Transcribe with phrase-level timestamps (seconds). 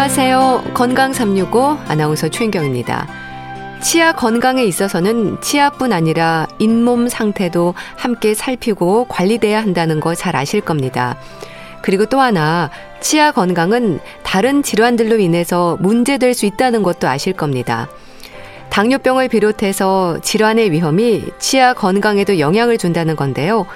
[0.00, 0.70] 안녕하세요.
[0.72, 3.06] 건강 365 아나운서 최인경입니다.
[3.82, 11.18] 치아 건강에 있어서는 치아뿐 아니라 잇몸 상태도 함께 살피고 관리돼야 한다는 거 잘 아실 겁니다.
[11.82, 12.70] 그리고 또 하나,
[13.02, 17.86] 치아 건강은 다른 질환들로 인해서 문제될 수 있다는 것도 아실 겁니다.
[18.70, 23.66] 당뇨병을 비롯해서 질환의 위험이 치아 건강에도 영향을 준다는 건데요.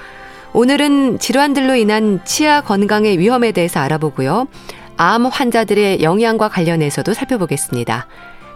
[0.53, 4.47] 오늘은 질환들로 인한 치아 건강의 위험에 대해서 알아보고요.
[4.97, 8.07] 암 환자들의 영양과 관련해서도 살펴보겠습니다.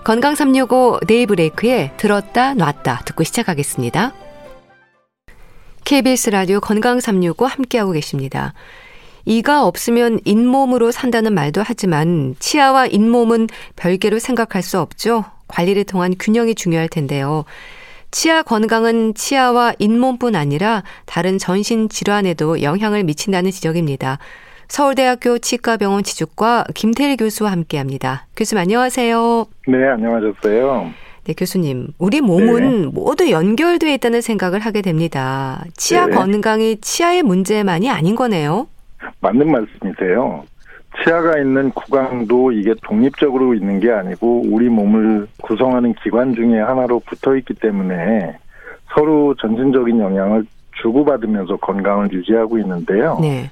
[0.06, 4.14] 건강 365 데이브레이크에 들었다 놨다 듣고 시작하겠습니다.
[5.84, 8.54] KBS 라디오 건강 365 함께하고 계십니다.
[9.26, 15.26] 이가 없으면 잇몸으로 산다는 말도 하지만 치아와 잇몸은 별개로 생각할 수 없죠.
[15.48, 17.44] 관리를 통한 균형이 중요할 텐데요.
[18.12, 24.20] 치아 건강은 치아와 잇몸뿐 아니라 다른 전신 질환에도 영향을 미친다는 지적입니다.
[24.70, 28.28] 서울대학교 치과병원 지주과 김태일 교수와 함께합니다.
[28.38, 29.46] 교수님 안녕하세요.
[29.68, 30.92] 네, 안녕하셨어요.
[31.26, 31.88] 네, 교수님.
[31.98, 32.88] 우리 몸은 네.
[32.94, 35.64] 모두 연결되어 있다는 생각을 하게 됩니다.
[35.76, 36.14] 치아 네.
[36.14, 38.68] 건강이 치아의 문제만이 아닌 거네요.
[39.22, 40.44] 맞는 말씀이세요.
[41.04, 47.36] 치아가 있는 구강도 이게 독립적으로 있는 게 아니고 우리 몸을 구성하는 기관 중에 하나로 붙어
[47.38, 48.38] 있기 때문에
[48.94, 50.46] 서로 전신적인 영향을
[50.82, 53.18] 주고받으면서 건강을 유지하고 있는데요.
[53.20, 53.50] 네.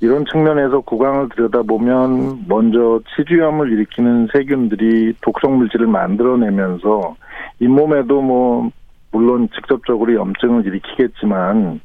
[0.00, 7.16] 이런 측면에서 구강을 들여다보면 먼저 치주염을 일으키는 세균들이 독성 물질을 만들어내면서
[7.60, 8.70] 잇몸에도 뭐
[9.10, 11.80] 물론 직접적으로 염증을 일으키겠지만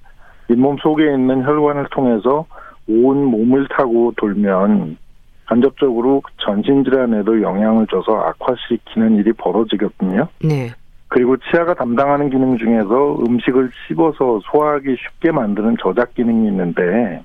[0.49, 2.45] 잇몸 속에 있는 혈관을 통해서
[2.87, 4.97] 온 몸을 타고 돌면
[5.45, 10.27] 간접적으로 전신 질환에도 영향을 줘서 악화시키는 일이 벌어지거든요.
[10.43, 10.69] 네.
[11.07, 17.23] 그리고 치아가 담당하는 기능 중에서 음식을 씹어서 소화하기 쉽게 만드는 저작 기능이 있는데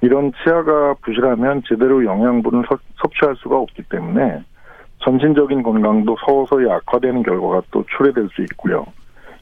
[0.00, 2.64] 이런 치아가 부실하면 제대로 영양분을
[3.02, 4.42] 섭취할 수가 없기 때문에
[4.98, 8.84] 전신적인 건강도 서서히 악화되는 결과가 또 초래될 수 있고요.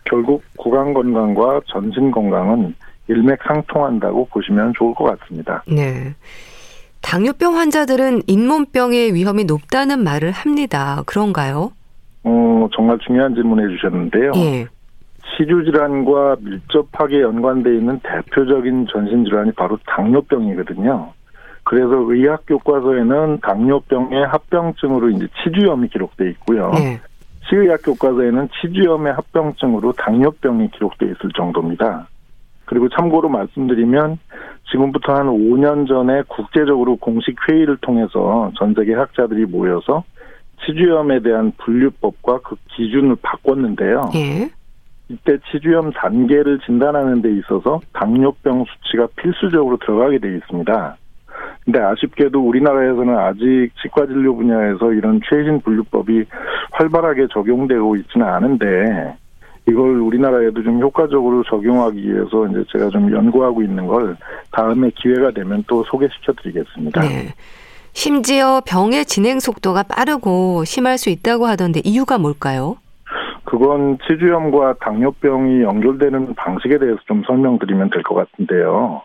[0.05, 2.75] 결국 구강 건강과 전신 건강은
[3.09, 5.63] 일맥상통한다고 보시면 좋을 것 같습니다.
[5.67, 6.15] 네.
[7.01, 11.03] 당뇨병 환자들은 잇몸병의 위험이 높다는 말을 합니다.
[11.07, 11.73] 그런가요?
[12.23, 14.33] 어, 정말 중요한 질문 해 주셨는데요.
[14.37, 14.67] 예.
[15.37, 21.13] 치주 질환과 밀접하게 연관돼 있는 대표적인 전신 질환이 바로 당뇨병이거든요.
[21.65, 26.71] 그래서 의학 교과서에는 당뇨병의 합병증으로 이제 치주염이 기록돼 있고요.
[26.73, 27.01] 네.
[27.49, 32.09] 치의학 교과서에는 치주염의 합병증으로 당뇨병이 기록돼 있을 정도입니다.
[32.67, 34.19] 그리고 참고로 말씀드리면
[34.71, 40.05] 지금부터 한 5년 전에 국제적으로 공식 회의를 통해서 전 세계 학자들이 모여서
[40.65, 44.11] 치주염에 대한 분류법과 그 기준을 바꿨는데요.
[44.15, 44.51] 예.
[45.09, 50.97] 이때 치주염 단계를 진단하는 데 있어서 당뇨병 수치가 필수적으로 들어가게 되어 있습니다.
[51.65, 56.25] 근데 아쉽게도 우리나라에서는 아직 치과 진료 분야에서 이런 최신 분류법이
[56.73, 59.17] 활발하게 적용되고 있지는 않은데
[59.67, 64.17] 이걸 우리나라에도 좀 효과적으로 적용하기 위해서 이제 제가 좀 연구하고 있는 걸
[64.53, 67.01] 다음에 기회가 되면 또 소개시켜 드리겠습니다.
[67.01, 67.35] 네.
[67.95, 72.77] 심지어 병의 진행 속도가 빠르고 심할 수 있다고 하던데 이유가 뭘까요?
[73.45, 79.03] 그건 치주염과 당뇨병이 연결되는 방식에 대해서 좀 설명드리면 될 것 같은데요.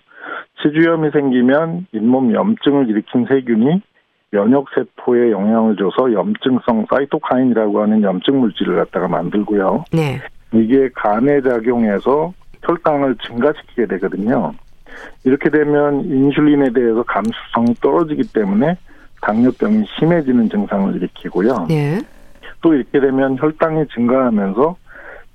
[0.61, 3.81] 치주염이 생기면 잇몸 염증을 일으킨 세균이
[4.31, 9.85] 면역세포에 영향을 줘서 염증성 사이토카인이라고 하는 염증 물질을 갖다가 만들고요.
[9.91, 10.19] 네.
[10.53, 12.33] 이게 간에 작용해서
[12.63, 14.53] 혈당을 증가시키게 되거든요.
[15.23, 18.77] 이렇게 되면 인슐린에 대해서 감수성이 떨어지기 때문에
[19.21, 21.66] 당뇨병이 심해지는 증상을 일으키고요.
[21.69, 22.00] 네.
[22.61, 24.75] 또 이렇게 되면 혈당이 증가하면서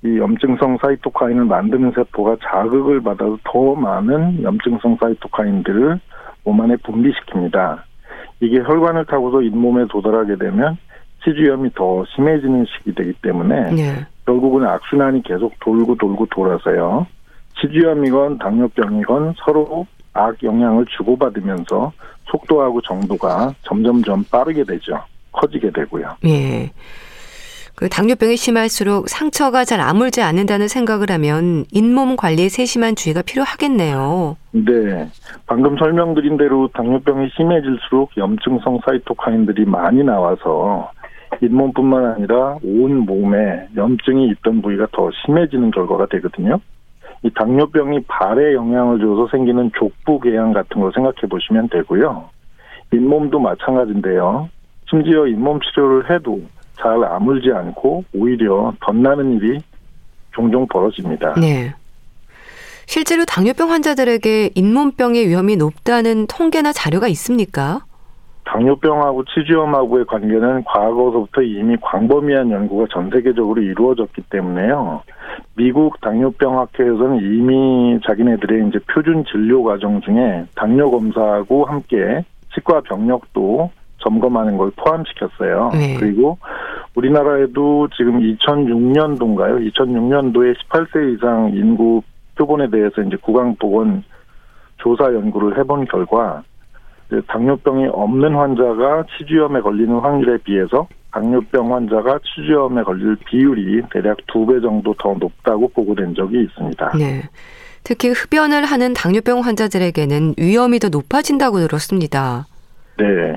[0.03, 5.99] 이 염증성 사이토카인을 만드는 세포가 자극을 받아서 더 많은 염증성 사이토카인들을
[6.43, 7.81] 몸 안에 분비시킵니다.
[8.39, 10.77] 이게 혈관을 타고서 잇몸에 도달하게 되면
[11.23, 14.05] 치주염이 더 심해지는 시기 되기 때문에 네.
[14.25, 17.07] 결국은 악순환이 계속 돌고 돌고 돌아서요.
[17.59, 21.91] 치주염이건 당뇨병이건 서로 악 영향을 주고받으면서
[22.25, 24.99] 속도하고 정도가 점점점 빠르게 되죠.
[25.31, 26.15] 커지게 되고요.
[26.25, 26.69] 예.
[27.75, 34.37] 그 당뇨병이 심할수록 상처가 잘 아물지 않는다는 생각을 하면 잇몸 관리에 세심한 주의가 필요하겠네요.
[34.51, 35.09] 네.
[35.45, 40.89] 방금 설명드린 대로 당뇨병이 심해질수록 염증성 사이토카인들이 많이 나와서
[41.41, 46.61] 잇몸뿐만 아니라 온 몸에 염증이 있던 부위가 더 심해지는 결과가 되거든요.
[47.23, 52.29] 이 당뇨병이 발에 영향을 줘서 생기는 족부궤양 같은 걸 생각해 보시면 되고요.
[52.93, 54.47] 잇몸도 마찬가지인데요.
[54.89, 56.39] 심지어 잇몸 치료를 해도
[56.79, 59.59] 잘 아물지 않고 오히려 덧나는 일이
[60.33, 61.35] 종종 벌어집니다.
[61.35, 61.73] 네.
[62.87, 67.81] 실제로 당뇨병 환자들에게 잇몸병의 위험이 높다는 통계나 자료가 있습니까?
[68.45, 75.01] 당뇨병하고 치주염하고의 관계는 과거서부터 이미 광범위한 연구가 전 세계적으로 이루어졌기 때문에요.
[75.55, 82.23] 미국 당뇨병 학회에서는 이미 자기네들의 이제 표준 진료 과정 중에 당뇨 검사하고 함께
[82.53, 85.71] 치과 병력도 점검하는 걸 포함시켰어요.
[85.73, 85.95] 네.
[85.99, 86.37] 그리고
[86.95, 89.71] 우리나라에도 지금 2006년도인가요?
[89.73, 92.01] 2006년도에 18세 이상 인구
[92.37, 94.03] 표본에 대해서 이제 구강보건
[94.77, 96.43] 조사 연구를 해본 결과
[97.27, 104.59] 당뇨병이 없는 환자가 치주염에 걸리는 확률에 비해서 당뇨병 환자가 치주염에 걸릴 비율이 대략 두 배
[104.59, 106.91] 정도 더 높다고 보고된 적이 있습니다.
[106.97, 107.21] 네.
[107.83, 112.47] 특히 흡연을 하는 당뇨병 환자들에게는 위험이 더 높아진다고 들었습니다.
[112.97, 113.35] 네.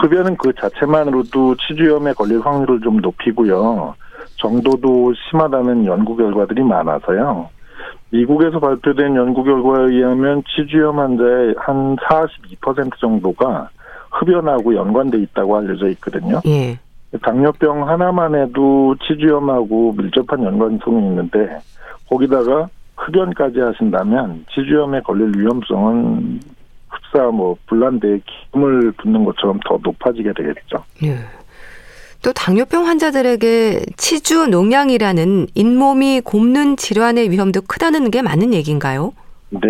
[0.00, 3.94] 흡연은 그 자체만으로도 치주염에 걸릴 확률을 좀 높이고요.
[4.36, 7.48] 정도도 심하다는 연구 결과들이 많아서요.
[8.10, 13.68] 미국에서 발표된 연구 결과에 의하면 치주염 환자의 한 42% 정도가
[14.10, 16.40] 흡연하고 연관돼 있다고 알려져 있거든요.
[16.46, 16.78] 예.
[17.22, 21.58] 당뇨병 하나만 해도 치주염하고 밀접한 연관성이 있는데
[22.08, 26.40] 거기다가 흡연까지 하신다면 치주염에 걸릴 위험성은
[26.90, 30.84] 흡사 뭐 불난대에 기름을 붓는 것처럼 더 높아지게 되겠죠.
[31.04, 31.16] 예.
[32.22, 39.12] 또 당뇨병 환자들에게 치주 농양이라는 잇몸이 곱는 질환의 위험도 크다는 게 맞는 얘기인가요?
[39.50, 39.60] 네.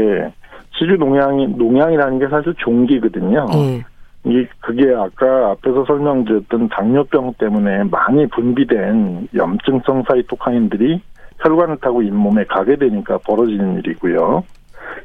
[0.76, 3.46] 치주 농양이 농양이라는 게 사실 종기거든요.
[3.54, 3.84] 예.
[4.24, 11.00] 이 그게 아까 앞에서 설명드렸던 당뇨병 때문에 많이 분비된 염증성 사이토카인들이
[11.38, 14.44] 혈관을 타고 잇몸에 가게 되니까 벌어지는 일이고요.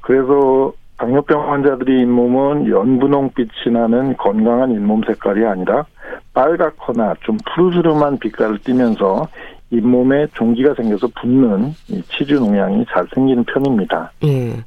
[0.02, 5.86] 그래서 당뇨병 환자들이 잇몸은 연분홍빛이 나는 건강한 잇몸 색깔이 아니라
[6.34, 9.28] 빨갛거나 좀 푸르스름한 빛깔을 띠면서
[9.72, 11.74] 잇몸에 종기가 생겨서 붓는
[12.10, 14.12] 치주 농양이 잘 생기는 편입니다.
[14.24, 14.64] 예.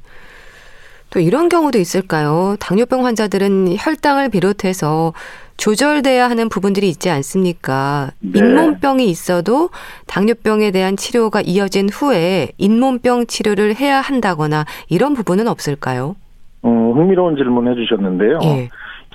[1.09, 2.55] 또 이런 경우도 있을까요?
[2.59, 5.13] 당뇨병 환자들은 혈당을 비롯해서
[5.59, 8.11] 조절돼야 하는 부분들이 있지 않습니까?
[8.21, 8.39] 네.
[8.39, 9.69] 잇몸병이 있어도
[10.07, 16.15] 당뇨병에 대한 치료가 이어진 후에 잇몸병 치료를 해야 한다거나 이런 부분은 없을까요?
[16.61, 18.39] 어, 흥미로운 질문 해주셨는데요.
[18.43, 18.69] 예.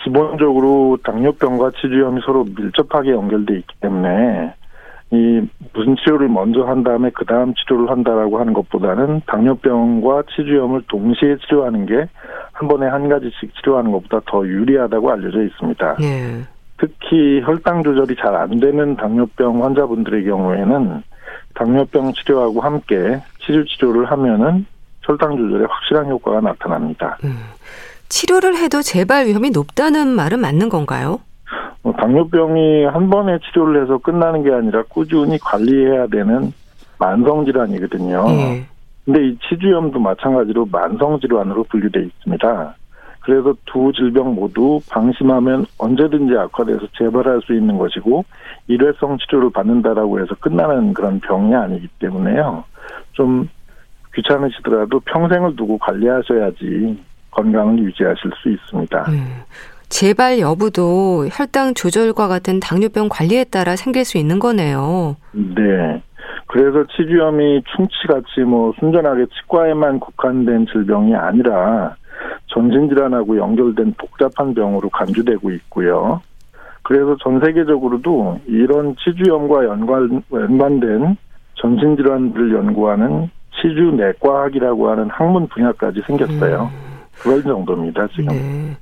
[0.04, 4.54] 기본적으로 당뇨병과 치주염이 서로 밀접하게 연결돼 있기 때문에
[5.10, 5.40] 이
[5.74, 11.86] 무슨 치료를 먼저 한 다음에 그 다음 치료를 한다라고 하는 것보다는 당뇨병과 치주염을 동시에 치료하는
[11.86, 12.08] 게
[12.54, 15.96] 한 번에 한 가지씩 치료하는 것보다 더 유리하다고 알려져 있습니다.
[16.02, 16.42] 예.
[16.78, 21.02] 특히 혈당 조절이 잘 안 되는 당뇨병 환자분들의 경우에는
[21.54, 24.66] 당뇨병 치료하고 함께 치주 치료를 하면은
[25.02, 27.18] 혈당 조절에 확실한 효과가 나타납니다.
[27.24, 27.36] 음.
[28.08, 31.20] 치료를 해도 재발 위험이 높다는 말은 맞는 건가요?
[31.82, 36.52] 뭐 당뇨병이 한 번에 치료를 해서 끝나는 게 아니라 꾸준히 관리해야 되는
[36.98, 38.24] 만성 질환이거든요.
[38.28, 38.66] 예.
[39.04, 42.74] 근데 이 치주염도 마찬가지로 만성 질환으로 분류돼 있습니다.
[43.20, 48.24] 그래서 두 질병 모두 방심하면 언제든지 악화돼서 재발할 수 있는 것이고
[48.66, 52.64] 일회성 치료를 받는다라고 해서 끝나는 그런 병이 아니기 때문에요.
[53.12, 53.48] 좀
[54.14, 56.98] 귀찮으시더라도 평생을 두고 관리하셔야지
[57.30, 59.10] 건강을 유지하실 수 있습니다.
[59.10, 59.18] 네.
[59.94, 65.14] 재발 여부도 혈당 조절과 같은 당뇨병 관리에 따라 생길 수 있는 거네요.
[65.30, 66.02] 네.
[66.48, 71.94] 그래서 치주염이 충치같이 뭐 순전하게 치과에만 국한된 질병이 아니라
[72.48, 76.20] 전신질환하고 연결된 복잡한 병으로 간주되고 있고요.
[76.82, 81.16] 그래서 전 세계적으로도 이런 치주염과 연관, 연관된
[81.54, 83.30] 전신질환들을 연구하는
[83.62, 86.64] 치주내과학이라고 하는 학문 분야까지 생겼어요.
[86.64, 86.94] 음.
[87.20, 88.26] 그럴 정도입니다, 지금.
[88.26, 88.76] 네.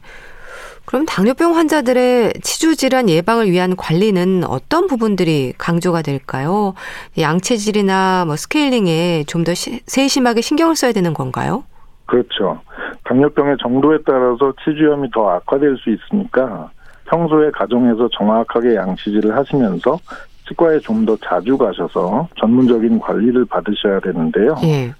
[0.92, 6.74] 그럼 당뇨병 환자들의 치주 질환 예방을 위한 관리는 어떤 부분들이 강조가 될까요?
[7.18, 11.64] 양체질이나 뭐 스케일링에 좀 더 세심하게 신경을 써야 되는 건가요?
[12.04, 12.60] 그렇죠.
[13.04, 16.70] 당뇨병의 정도에 따라서 치주염이 더 악화될 수 있으니까
[17.06, 19.98] 평소에 가정에서 정확하게 양치질을 하시면서
[20.46, 24.54] 치과에 좀 더 자주 가셔서 전문적인 관리를 받으셔야 되는데요.
[24.64, 24.92] 예.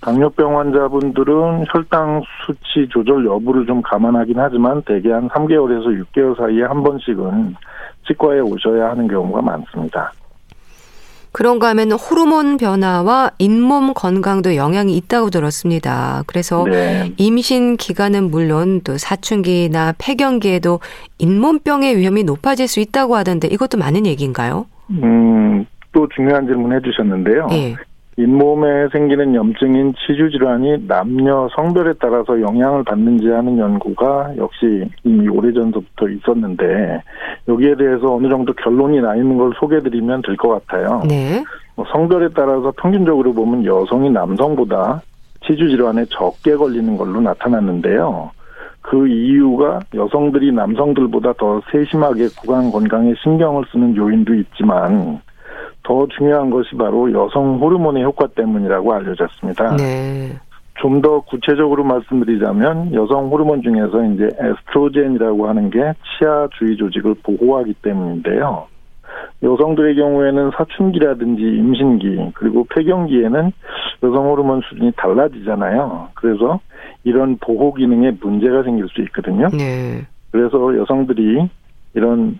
[0.00, 6.82] 당뇨병 환자분들은 혈당 수치 조절 여부를 좀 감안하긴 하지만 대개 한 3개월에서 6개월 사이에 한
[6.82, 7.54] 번씩은
[8.06, 10.12] 치과에 오셔야 하는 경우가 많습니다.
[11.32, 16.24] 그런가 하면 호르몬 변화와 잇몸 건강도 영향이 있다고 들었습니다.
[16.26, 17.12] 그래서 네.
[17.18, 20.80] 임신 기간은 물론 또 사춘기나 폐경기에도
[21.18, 24.66] 잇몸병의 위험이 높아질 수 있다고 하던데 이것도 많은 얘기인가요?
[24.90, 27.46] 음, 또 중요한 질문 해주셨는데요.
[27.46, 27.76] 네.
[28.20, 36.08] 잇몸에 생기는 염증인 치주 질환이 남녀 성별에 따라서 영향을 받는지 하는 연구가 역시 이미 오래전부터
[36.08, 37.02] 있었는데
[37.48, 41.02] 여기에 대해서 어느 정도 결론이 나 있는 걸 소개해드리면 될 것 같아요.
[41.08, 41.42] 네.
[41.76, 45.02] 뭐 성별에 따라서 평균적으로 보면 여성이 남성보다
[45.46, 48.30] 치주 질환에 적게 걸리는 걸로 나타났는데요.
[48.82, 55.20] 그 이유가 여성들이 남성들보다 더 세심하게 구강 건강에 신경을 쓰는 요인도 있지만
[55.90, 59.76] 더 중요한 것이 바로 여성 호르몬의 효과 때문이라고 알려졌습니다.
[59.76, 60.38] 네.
[60.80, 67.74] 좀 더 구체적으로 말씀드리자면 여성 호르몬 중에서 이제 에스트로겐이라고 하는 게 치아 주위 조직을 보호하기
[67.82, 68.66] 때문인데요.
[69.42, 73.52] 여성들의 경우에는 사춘기라든지 임신기 그리고 폐경기에는
[74.04, 76.10] 여성 호르몬 수준이 달라지잖아요.
[76.14, 76.60] 그래서
[77.02, 79.48] 이런 보호 기능에 문제가 생길 수 있거든요.
[79.48, 80.06] 네.
[80.30, 81.50] 그래서 여성들이
[81.94, 82.38] 이런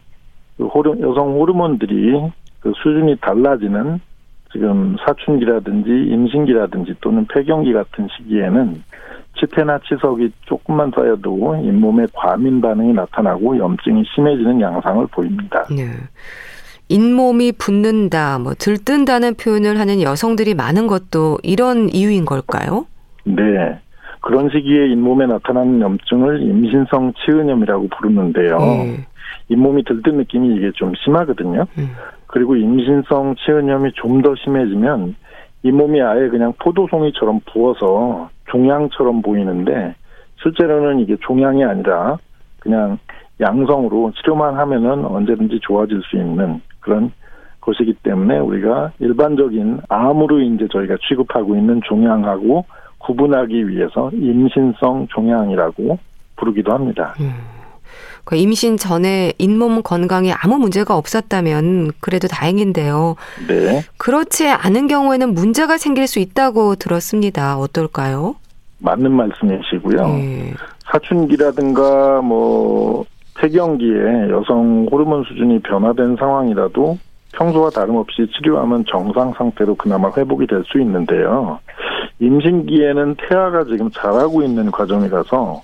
[0.56, 2.30] 그 호르, 여성 호르몬들이
[2.60, 4.00] 그 수준이 달라지는
[4.52, 8.82] 지금 사춘기라든지 임신기라든지 또는 폐경기 같은 시기에는
[9.38, 15.64] 치태나 치석이 조금만 쌓여도 잇몸에 과민 반응이 나타나고 염증이 심해지는 양상을 보입니다.
[15.70, 15.86] 네.
[16.88, 22.86] 잇몸이 붓는다, 뭐 들뜬다는 표현을 하는 여성들이 많은 것도 이런 이유인 걸까요?
[23.24, 23.78] 네.
[24.20, 28.58] 그런 시기에 잇몸에 나타나는 염증을 임신성 치은염이라고 부르는데요.
[28.58, 29.06] 네.
[29.50, 31.66] 잇몸이 들뜬 느낌이 이게 좀 심하거든요.
[31.76, 31.90] 음.
[32.26, 35.16] 그리고 임신성 치은염이 좀 더 심해지면
[35.62, 39.94] 잇몸이 아예 그냥 포도송이처럼 부어서 종양처럼 보이는데
[40.42, 42.16] 실제로는 이게 종양이 아니라
[42.60, 42.98] 그냥
[43.40, 47.12] 양성으로 치료만 하면은 언제든지 좋아질 수 있는 그런
[47.60, 52.64] 것이기 때문에 우리가 일반적인 암으로 이제 저희가 취급하고 있는 종양하고
[52.98, 55.98] 구분하기 위해서 임신성 종양이라고
[56.36, 57.14] 부르기도 합니다.
[57.20, 57.59] 음.
[58.30, 63.16] 그 임신 전에 잇몸 건강에 아무 문제가 없었다면 그래도 다행인데요.
[63.48, 63.82] 네.
[63.98, 67.58] 그렇지 않은 경우에는 문제가 생길 수 있다고 들었습니다.
[67.58, 68.36] 어떨까요?
[68.78, 70.06] 맞는 말씀이시고요.
[70.06, 70.54] 네.
[70.92, 73.04] 사춘기라든가 뭐
[73.36, 76.98] 폐경기에 여성 호르몬 수준이 변화된 상황이라도
[77.32, 81.58] 평소와 다름없이 치료하면 정상 상태로 그나마 회복이 될 수 있는데요.
[82.20, 85.62] 임신기에는 태아가 지금 자라고 있는 과정이라서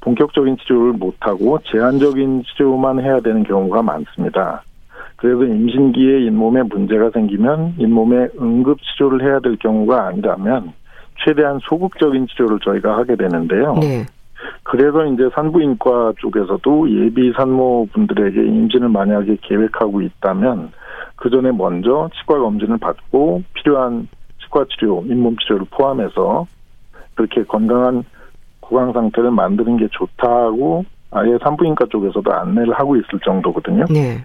[0.00, 4.62] 본격적인 치료를 못하고 제한적인 치료만 해야 되는 경우가 많습니다.
[5.16, 10.72] 그래서 임신기에 잇몸에 문제가 생기면 잇몸에 응급 치료를 해야 될 경우가 아니라면
[11.24, 13.74] 최대한 소극적인 치료를 저희가 하게 되는데요.
[13.80, 14.06] 네.
[14.62, 20.70] 그래서 이제 산부인과 쪽에서도 예비 산모분들에게 임신을 만약에 계획하고 있다면
[21.16, 24.06] 그 전에 먼저 치과 검진을 받고 필요한
[24.40, 26.46] 치과 치료, 잇몸 치료를 포함해서
[27.16, 28.04] 그렇게 건강한
[28.68, 33.86] 구강 상태를 만드는 게 좋다고 아예 산부인과 쪽에서도 안내를 하고 있을 정도거든요.
[33.90, 34.24] 네.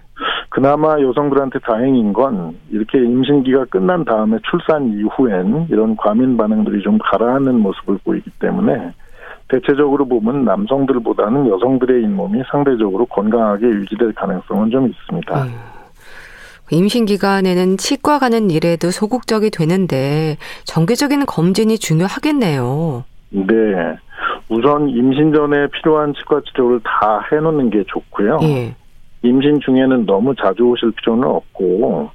[0.50, 7.58] 그나마 여성들한테 다행인 건 이렇게 임신기가 끝난 다음에 출산 이후엔 이런 과민 반응들이 좀 가라앉는
[7.58, 8.92] 모습을 보이기 때문에
[9.48, 15.42] 대체적으로 보면 남성들보다는 여성들의 잇몸이 상대적으로 건강하게 유지될 가능성은 좀 있습니다.
[15.42, 15.74] 음.
[16.70, 23.04] 임신 기간에는 치과 가는 일에도 소극적이 되는데 정기적인 검진이 중요하겠네요.
[23.30, 23.44] 네.
[24.48, 28.38] 우선 임신 전에 필요한 치과 치료를 다 해놓는 게 좋고요.
[28.42, 28.74] 예.
[29.22, 32.10] 임신 중에는 너무 자주 오실 필요는 없고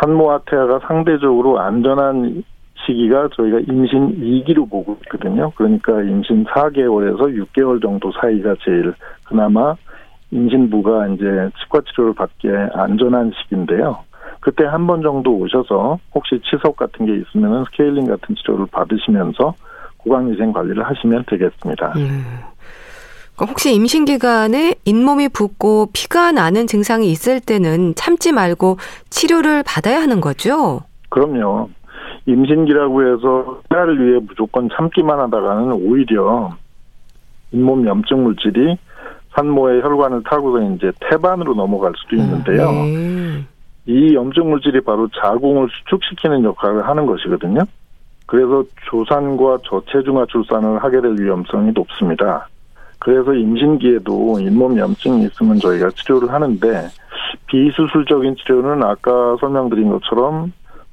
[0.00, 2.44] 산모와 태아가 상대적으로 안전한
[2.86, 5.50] 시기가 저희가 임신 2기로 보고 있거든요.
[5.56, 8.94] 그러니까 임신 4개월에서 6개월 정도 사이가 제일
[9.24, 9.74] 그나마
[10.30, 11.24] 임신부가 이제
[11.62, 13.98] 치과 치료를 받기에 안전한 시기인데요.
[14.40, 19.54] 그때 한 번 정도 오셔서 혹시 치석 같은 게 있으면 스케일링 같은 치료를 받으시면서
[20.06, 21.94] 구강위생 관리를 하시면 되겠습니다.
[21.96, 22.24] 음.
[23.38, 28.78] 혹시 임신 기간에 잇몸이 붓고 피가 나는 증상이 있을 때는 참지 말고
[29.10, 30.80] 치료를 받아야 하는 거죠?
[31.10, 31.68] 그럼요.
[32.24, 36.56] 임신기라고 해서 태아를 위해 무조건 참기만 하다가는 오히려
[37.52, 38.78] 잇몸 염증 물질이
[39.34, 42.70] 산모의 혈관을 타고서 이제 태반으로 넘어갈 수도 있는데요.
[42.70, 43.46] 음,
[43.84, 43.92] 네.
[43.92, 47.60] 이 염증 물질이 바로 자궁을 수축시키는 역할을 하는 것이거든요.
[48.26, 52.48] 그래서 조산과 저체중아 출산을 하게 될 위험성이 높습니다.
[52.98, 56.88] 그래서 임신기에도 잇몸 염증이 있으면 저희가 치료를 하는데
[57.46, 60.52] 비수술적인 치료는 아까 설명드린 것처럼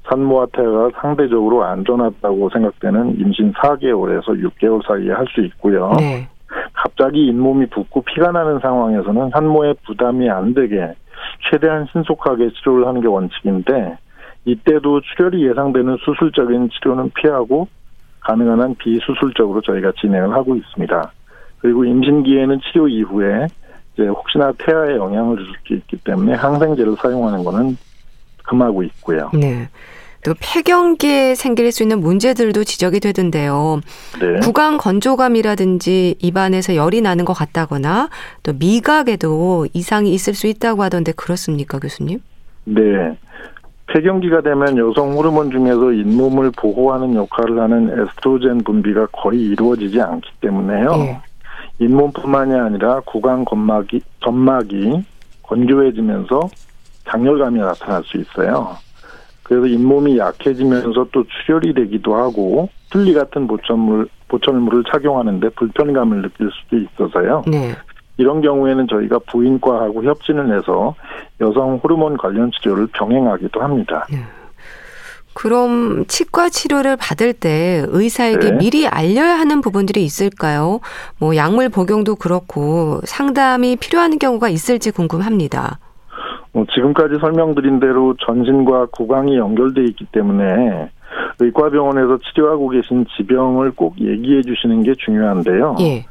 [0.09, 5.93] 산모와 태아가 상대적으로 안전하다고 생각되는 임신 4개월에서 6개월 사이에 할 수 있고요.
[5.97, 6.27] 네.
[6.73, 10.93] 갑자기 잇몸이 붓고 피가 나는 상황에서는 산모의 부담이 안 되게
[11.49, 13.97] 최대한 신속하게 치료를 하는 게 원칙인데
[14.45, 17.67] 이때도 출혈이 예상되는 수술적인 치료는 피하고
[18.21, 21.11] 가능한 한 비수술적으로 저희가 진행을 하고 있습니다.
[21.59, 23.47] 그리고 임신기에는 치료 이후에
[23.93, 27.77] 이제 혹시나 태아에 영향을 줄 수 있기 때문에 항생제를 사용하는 거는
[28.43, 29.29] 금하고 있고요.
[29.33, 29.69] 네.
[30.25, 33.81] 또 폐경기에 생길 수 있는 문제들도 지적이 되던데요.
[34.21, 34.39] 네.
[34.39, 38.09] 구강 건조감이라든지 입안에서 열이 나는 것 같다거나
[38.41, 42.19] 또 미각에도 이상이 있을 수 있다고 하던데 그렇습니까, 교수님?
[42.65, 42.81] 네.
[43.87, 50.89] 폐경기가 되면 여성 호르몬 중에서 잇몸을 보호하는 역할을 하는 에스트로겐 분비가 거의 이루어지지 않기 때문에요.
[50.89, 51.21] 네.
[51.79, 55.03] 잇몸뿐만이 아니라 구강 건막이 점막이
[55.43, 56.49] 건조해지면서
[57.09, 58.77] 장열감이 나타날 수 있어요.
[59.43, 66.77] 그래서 잇몸이 약해지면서 또 출혈이 되기도 하고 틀니 같은 보철물 보철물을 착용하는데 불편감을 느낄 수도
[66.77, 67.43] 있어서요.
[67.45, 67.75] 네.
[68.17, 70.95] 이런 경우에는 저희가 부인과하고 협진을 해서
[71.41, 74.05] 여성 호르몬 관련 치료를 병행하기도 합니다.
[74.11, 74.19] 네.
[75.33, 78.57] 그럼 치과 치료를 받을 때 의사에게 네.
[78.57, 80.79] 미리 알려야 하는 부분들이 있을까요?
[81.19, 85.79] 뭐 약물 복용도 그렇고 상담이 필요한 경우가 있을지 궁금합니다.
[86.53, 90.91] 어, 지금까지 설명드린 대로 전신과 구강이 연결돼 있기 때문에
[91.39, 95.75] 의과병원에서 치료하고 계신 지병을 꼭 얘기해 주시는 게 중요한데요.
[95.81, 96.05] 예.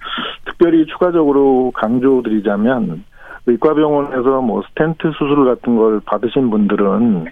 [0.45, 3.05] 특별히 추가적으로 강조드리자면
[3.47, 7.27] 의과병원에서 뭐 스텐트 수술 같은 걸 받으신 분들은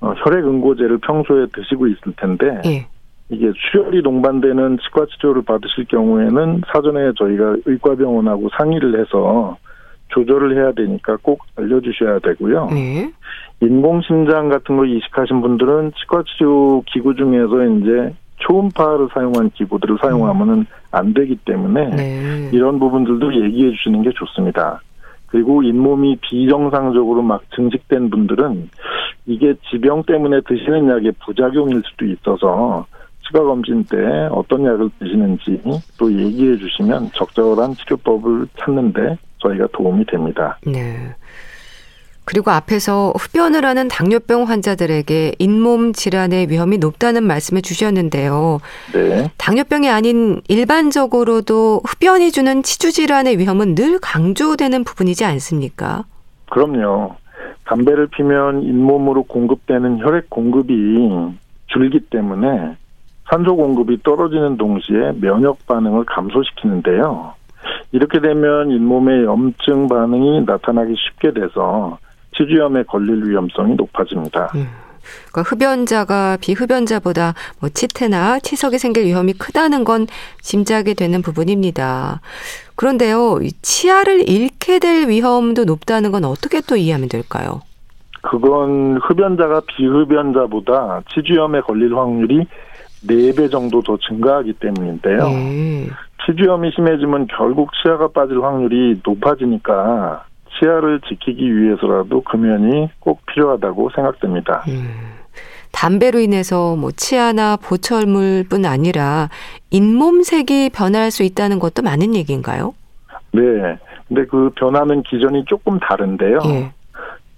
[0.00, 2.86] 어, 혈액 응고제를 평소에 드시고 있을 텐데 예.
[3.28, 9.56] 이게 출혈이 동반되는 치과 치료를 받으실 경우에는 사전에 저희가 의과병원하고 상의를 해서
[10.12, 12.68] 조절을 해야 되니까 꼭 알려주셔야 되고요.
[12.70, 13.10] 네.
[13.60, 21.14] 인공심장 같은 거 이식하신 분들은 치과 치료 기구 중에서 이제 초음파를 사용한 기구들을 사용하면은 안
[21.14, 22.50] 되기 때문에 네.
[22.52, 24.80] 이런 부분들도 얘기해 주시는 게 좋습니다.
[25.26, 28.68] 그리고 잇몸이 비정상적으로 막 증식된 분들은
[29.26, 32.84] 이게 지병 때문에 드시는 약의 부작용일 수도 있어서
[33.24, 33.96] 치과 검진 때
[34.30, 35.62] 어떤 약을 드시는지
[35.98, 40.58] 또 얘기해 주시면 적절한 치료법을 찾는데 저희가 도움이 됩니다.
[40.66, 41.14] 네.
[42.24, 48.60] 그리고 앞에서 흡연을 하는 당뇨병 환자들에게 잇몸 질환의 위험이 높다는 말씀을 주셨는데요.
[48.94, 49.30] 네.
[49.38, 56.04] 당뇨병이 아닌 일반적으로도 흡연이 주는 치주 질환의 위험은 늘 강조되는 부분이지 않습니까?
[56.50, 57.16] 그럼요.
[57.64, 60.74] 담배를 피면 잇몸으로 공급되는 혈액 공급이
[61.66, 62.76] 줄기 때문에
[63.30, 67.34] 산소 공급이 떨어지는 동시에 면역 반응을 감소시키는데요.
[67.92, 71.98] 이렇게 되면 잇몸에 염증 반응이 나타나기 쉽게 돼서
[72.36, 74.50] 치주염에 걸릴 위험성이 높아집니다.
[74.54, 74.68] 음.
[75.30, 80.06] 그러니까 흡연자가 비흡연자보다 뭐 치태나 치석이 생길 위험이 크다는 건
[80.40, 82.20] 짐작이 되는 부분입니다.
[82.76, 87.60] 그런데요, 이 치아를 잃게 될 위험도 높다는 건 어떻게 또 이해하면 될까요?
[88.22, 92.46] 그건 흡연자가 비흡연자보다 치주염에 걸릴 확률이
[93.06, 95.26] 4배 정도 더 증가하기 때문인데요.
[95.26, 95.88] 예.
[96.24, 100.24] 치주염이 심해지면 결국 치아가 빠질 확률이 높아지니까
[100.58, 104.62] 치아를 지키기 위해서라도 금연이 꼭 필요하다고 생각됩니다.
[104.68, 105.22] 음.
[105.72, 109.30] 담배로 인해서 뭐 치아나 보철물뿐 아니라
[109.70, 112.74] 잇몸색이 변할 수 있다는 것도 많은 얘기인가요?
[113.32, 113.42] 네.
[114.06, 116.38] 근데 그 변화는 기전이 조금 다른데요.
[116.44, 116.72] 예.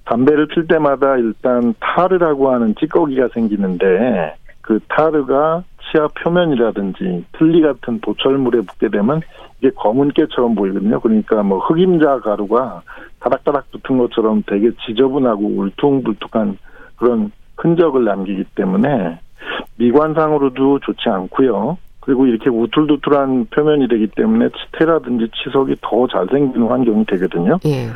[0.05, 5.63] 담배를 필 때마다 일단 타르라고 하는 찌꺼기가 생기는데 그 타르가
[5.95, 9.21] 치아 표면이라든지 틀니 같은 보철물에 붙게 되면
[9.61, 10.99] 이게 검은 깨처럼 보이거든요.
[10.99, 12.83] 그러니까 뭐 흑임자 가루가
[13.21, 16.59] 다닥다닥 붙은 것처럼 되게 지저분하고 울퉁불퉁한
[16.97, 19.21] 그런 흔적을 남기기 때문에
[19.77, 21.79] 미관상으로도 좋지 않고요.
[22.01, 27.59] 그리고 이렇게 우툴두툴한 표면이 되기 때문에 치태라든지 치석이 더 잘 생기는 환경이 되거든요.
[27.67, 27.89] 예.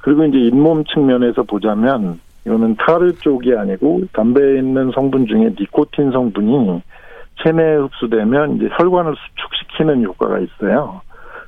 [0.00, 6.82] 그리고 이제 잇몸 측면에서 보자면 이거는 타르 쪽이 아니고 담배에 있는 성분 중에 니코틴 성분이
[7.42, 11.00] 체내에 흡수되면 이제 혈관을 수축시키는 효과가 있어요.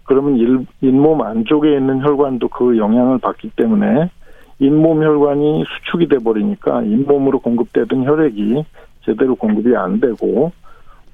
[0.05, 4.11] 그러면 일, 잇몸 안쪽에 있는 혈관도 그 영향을 받기 때문에
[4.59, 8.65] 잇몸 혈관이 수축이 돼 버리니까 잇몸으로 공급되던 혈액이
[9.05, 10.53] 제대로 공급이 안 되고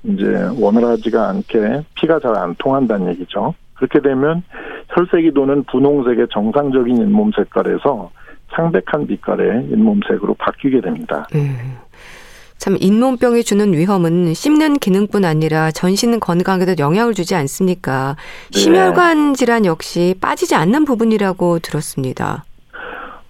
[0.04, 0.24] 이제
[0.60, 3.54] 원활하지가 않게 피가 잘 안 통한다는 얘기죠.
[3.74, 4.42] 그렇게 되면
[4.90, 8.10] 혈색이 도는 분홍색의 정상적인 잇몸 색깔에서
[8.54, 11.26] 창백한 빛깔의 잇몸색으로 바뀌게 됩니다.
[11.34, 11.56] 음.
[12.64, 18.16] 참 잇몸병이 주는 위험은 씹는 기능뿐 아니라 전신 건강에도 영향을 주지 않습니까?
[18.54, 18.58] 네.
[18.58, 22.44] 심혈관 질환 역시 빠지지 않는 부분이라고 들었습니다.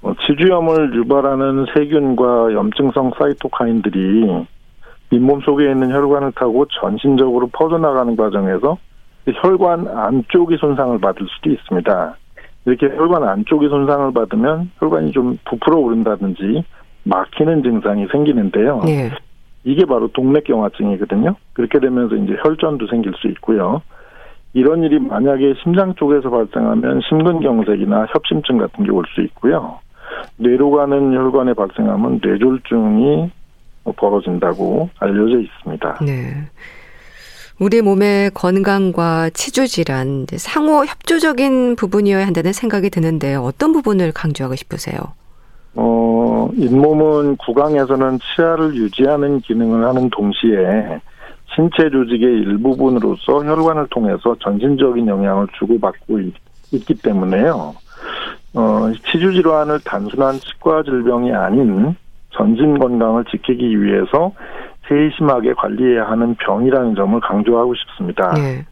[0.02, 4.46] 어, 치주염을 유발하는 세균과 염증성 사이토카인들이
[5.10, 8.78] 잇몸 속에 있는 혈관을 타고 전신적으로 퍼져나가는 과정에서
[9.42, 12.16] 혈관 안쪽이 손상을 받을 수도 있습니다.
[12.66, 16.62] 이렇게 혈관 안쪽이 손상을 받으면 혈관이 좀 부풀어 오른다든지
[17.04, 18.82] 막히는 증상이 생기는데요.
[18.84, 19.10] 네.
[19.64, 21.36] 이게 바로 동맥경화증이거든요.
[21.54, 23.82] 그렇게 되면서 이제 혈전도 생길 수 있고요.
[24.52, 29.78] 이런 일이 만약에 심장 쪽에서 발생하면 심근경색이나 협심증 같은 게 올 수 있고요.
[30.36, 33.30] 뇌로 가는 혈관에 발생하면 뇌졸중이
[33.96, 35.98] 벌어진다고 알려져 있습니다.
[36.06, 36.34] 네.
[37.60, 44.98] 우리 몸의 건강과 치주 질환 상호 협조적인 부분이어야 한다는 생각이 드는데 어떤 부분을 강조하고 싶으세요?
[45.76, 51.00] 어, 잇몸은 구강에서는 치아를 유지하는 기능을 하는 동시에
[51.54, 56.34] 신체 조직의 일부분으로서 혈관을 통해서 전신적인 영향을 주고받고 있,
[56.86, 57.74] 기 때문에요.
[58.54, 61.94] 어, 치주 질환을 단순한 치과 질병이 아닌
[62.30, 64.32] 전신 건강을 지키기 위해서
[64.88, 68.32] 세심하게 관리해야 하는 병이라는 점을 강조하고 싶습니다.
[68.34, 68.64] 네.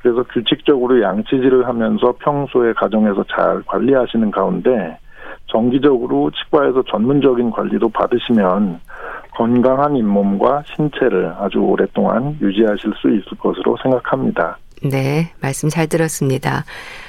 [0.00, 4.98] 그래서 규칙적으로 양치질을 하면서 평소에 가정에서 잘 관리하시는 가운데
[5.50, 8.80] 정기적으로 치과에서 전문적인 관리도 받으시면
[9.36, 14.58] 건강한 잇몸과 신체를 아주 오랫동안 유지하실 수 있을 것으로 생각합니다.
[14.82, 16.64] 네, 말씀 잘 들었습니다.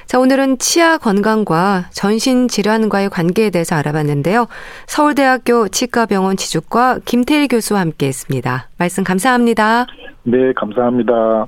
[0.06, 4.48] 자, 오늘은 치아 건강과 전신 질환과의 관계에 대해서 알아봤는데요.
[4.88, 8.68] 서울대학교 치과병원 치주과 김태일 교수와 함께 했습니다.
[8.78, 9.88] 말씀 감사합니다.
[10.24, 11.48] 네, 감사합니다.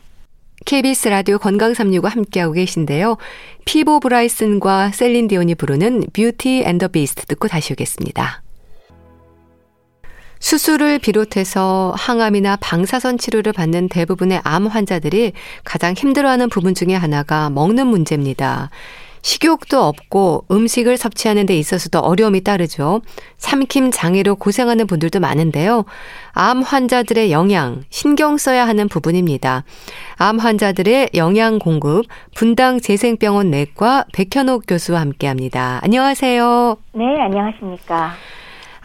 [0.66, 3.18] KBS 라디오 건강 365 함께하고 계신데요.
[3.66, 8.42] 피보 브라이슨과 셀린 디온이 부르는 Beauty and the Beast 듣고 다시 오겠습니다.
[10.40, 15.32] 수술을 비롯해서 항암이나 방사선 치료를 받는 대부분의 암 환자들이
[15.64, 18.70] 가장 힘들어하는 부분 중의 하나가 먹는 문제입니다.
[19.24, 23.02] 식욕도 없고 음식을 섭취하는 데 있어서도 어려움이 따르죠.
[23.38, 25.86] 삼킴 장애로 고생하는 분들도 많은데요.
[26.34, 29.64] 암 환자들의 영양, 신경 써야 하는 부분입니다.
[30.18, 32.06] 암 환자들의 영양 공급,
[32.36, 35.80] 분당 재생병원 내과 백현옥 교수와 함께 합니다.
[35.84, 36.78] 안녕하세요.
[36.94, 38.12] 네, 안녕하십니까.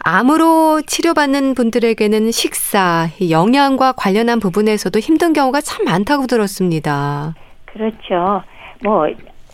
[0.01, 7.35] 암으로 치료받는 분들에게는 식사, 영양과 관련한 부분에서도 힘든 경우가 참 많다고 들었습니다.
[7.65, 8.41] 그렇죠.
[8.81, 9.05] 뭐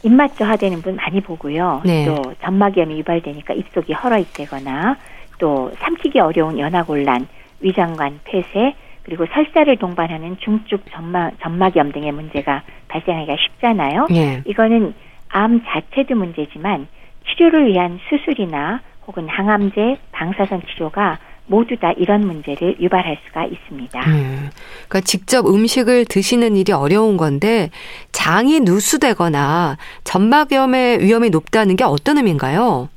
[0.06, 1.82] 입맛 저하되는 분 많이 보고요.
[1.84, 2.06] 네.
[2.06, 4.98] 또 점막염이 유발되니까 입속이 헐어 있다거나
[5.40, 7.28] 또 삼키기 어려운 연화곤란,
[7.60, 14.06] 위장관 폐쇄, 그리고 설사를 동반하는 중증 점막, 점막염 등의 문제가 발생하기가 쉽잖아요.
[14.12, 14.44] 네.
[14.46, 14.94] 이거는
[15.30, 16.88] 암 자체도 문제지만
[17.28, 24.00] 치료를 위한 수술이나 혹은 항암제, 방사선 치료가 모두 다 이런 문제를 유발할 수가 있습니다.
[24.00, 24.50] 음,
[24.88, 27.70] 그러니까 직접 음식을 드시는 일이 어려운 건데
[28.12, 32.90] 장이 누수되거나 점막염의 위험이 높다는 게 어떤 의미인가요?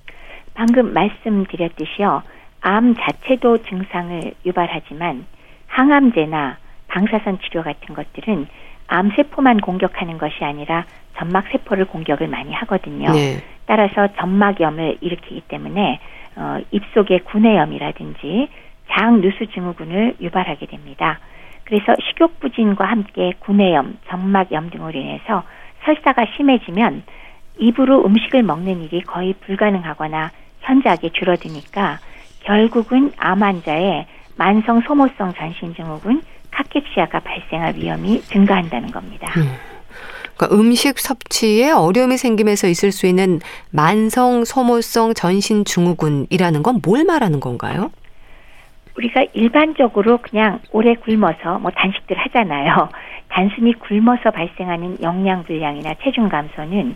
[0.55, 2.23] 방금 말씀드렸듯이요.
[2.61, 5.27] 암 자체도 증상을 유발하지만
[5.67, 6.57] 항암제나
[6.89, 8.47] 방사선 치료 같은 것들은
[8.89, 10.87] 암 세포만 공격하는 것이 아니라
[11.19, 13.13] 점막 세포를 공격을 많이 하거든요.
[13.13, 13.43] 네.
[13.67, 16.01] 따라서 점막염을 일으키기 때문에
[16.39, 18.49] 어, 입속의 구내염이라든지
[18.91, 21.19] 장 누수 증후군을 유발하게 됩니다.
[21.65, 25.43] 그래서 식욕 부진과 함께 구내염, 점막염 등으로 인해서
[25.85, 27.03] 설사가 심해지면
[27.59, 31.99] 입으로 음식을 먹는 일이 거의 불가능하거나 현저하게 줄어드니까
[32.45, 39.27] 결국은 암 환자의 만성 소모성 전신 증후군 카케시아가 발생할 위험이 증가한다는 겁니다.
[39.37, 39.78] 음.
[40.39, 47.41] 그러니까 음식 섭취에 어려움이 생기면서 있을 수 있는 만성 소모성 전신 증후군이라는 건 뭘 말하는
[47.41, 47.91] 건가요?
[48.97, 52.89] 우리가 일반적으로 그냥 오래 굶어서 뭐 단식들 하잖아요.
[53.29, 56.95] 단순히 굶어서 발생하는 영양 불량이나 체중 감소는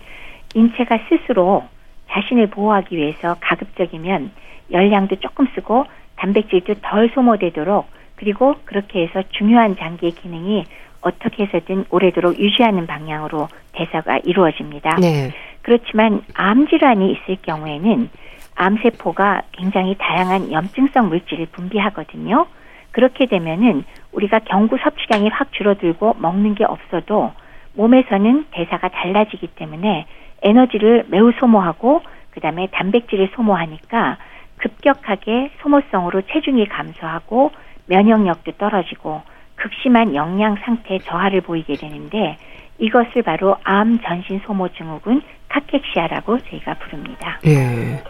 [0.55, 1.65] 인체가 스스로
[2.11, 4.31] 자신을 보호하기 위해서 가급적이면
[4.71, 5.85] 열량도 조금 쓰고
[6.17, 10.65] 단백질도 덜 소모되도록 그리고 그렇게 해서 중요한 장기의 기능이
[11.03, 14.97] 어떻게 해서든 오래도록 유지하는 방향으로 대사가 이루어집니다.
[15.01, 15.33] 네.
[15.63, 18.09] 그렇지만 암 질환이 있을 경우에는
[18.55, 22.47] 암 세포가 굉장히 다양한 염증성 물질을 분비하거든요.
[22.93, 27.33] 그렇게 되면은 우리가 경구 섭취량이 확 줄어들고 먹는 게 없어도
[27.75, 30.07] 몸에서는 대사가 달라지기 때문에
[30.43, 34.19] 에너지를 매우 소모하고 그다음에 단백질을 소모하니까
[34.59, 37.51] 급격하게 소모성으로 체중이 감소하고
[37.87, 39.23] 면역력도 떨어지고
[39.63, 42.37] 극심한 영양 상태 저하를 보이게 되는데
[42.79, 47.39] 이것을 바로 암 전신 소모 증후군 카케시아라고 저희가 부릅니다.
[47.47, 48.03] 예.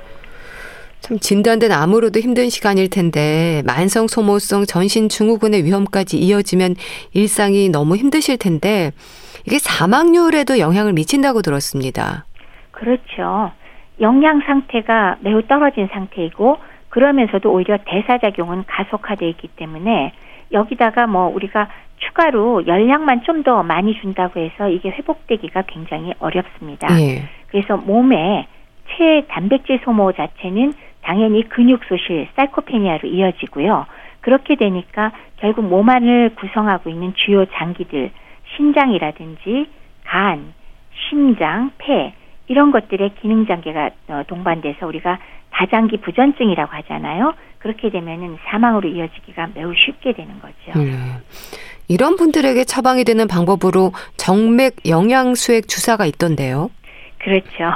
[1.00, 6.76] 참 진단된 암으로도 힘든 시간일 텐데 만성 소모성 전신 증후군의 위험까지 이어지면
[7.12, 8.92] 일상이 너무 힘드실 텐데
[9.46, 12.24] 이게 사망률에도 영향을 미친다고 들었습니다.
[12.70, 13.52] 그렇죠.
[14.00, 16.56] 영양 상태가 매우 떨어진 상태이고
[16.88, 20.12] 그러면서도 오히려 대사작용은 가속화돼 있기 때문에
[20.52, 26.88] 여기다가 뭐 우리가 추가로 열량만 좀 더 많이 준다고 해서 이게 회복되기가 굉장히 어렵습니다.
[27.00, 27.22] 예.
[27.48, 28.46] 그래서 몸에
[28.90, 33.86] 체 단백질 소모 자체는 당연히 근육 소실, 사이코페니아로 이어지고요.
[34.20, 38.10] 그렇게 되니까 결국 몸 안을 구성하고 있는 주요 장기들,
[38.56, 39.66] 신장이라든지
[40.04, 40.52] 간,
[41.08, 42.14] 심장, 폐
[42.52, 45.18] 이런 것들의 기능 장애가 어, 동반돼서 우리가
[45.52, 47.32] 다장기 부전증이라고 하잖아요.
[47.60, 50.78] 그렇게 되면은 사망으로 이어지기가 매우 쉽게 되는 거죠.
[50.78, 51.16] 음.
[51.88, 56.70] 이런 분들에게 처방이 되는 방법으로 정맥 영양수액 주사가 있던데요.
[57.20, 57.72] 그렇죠.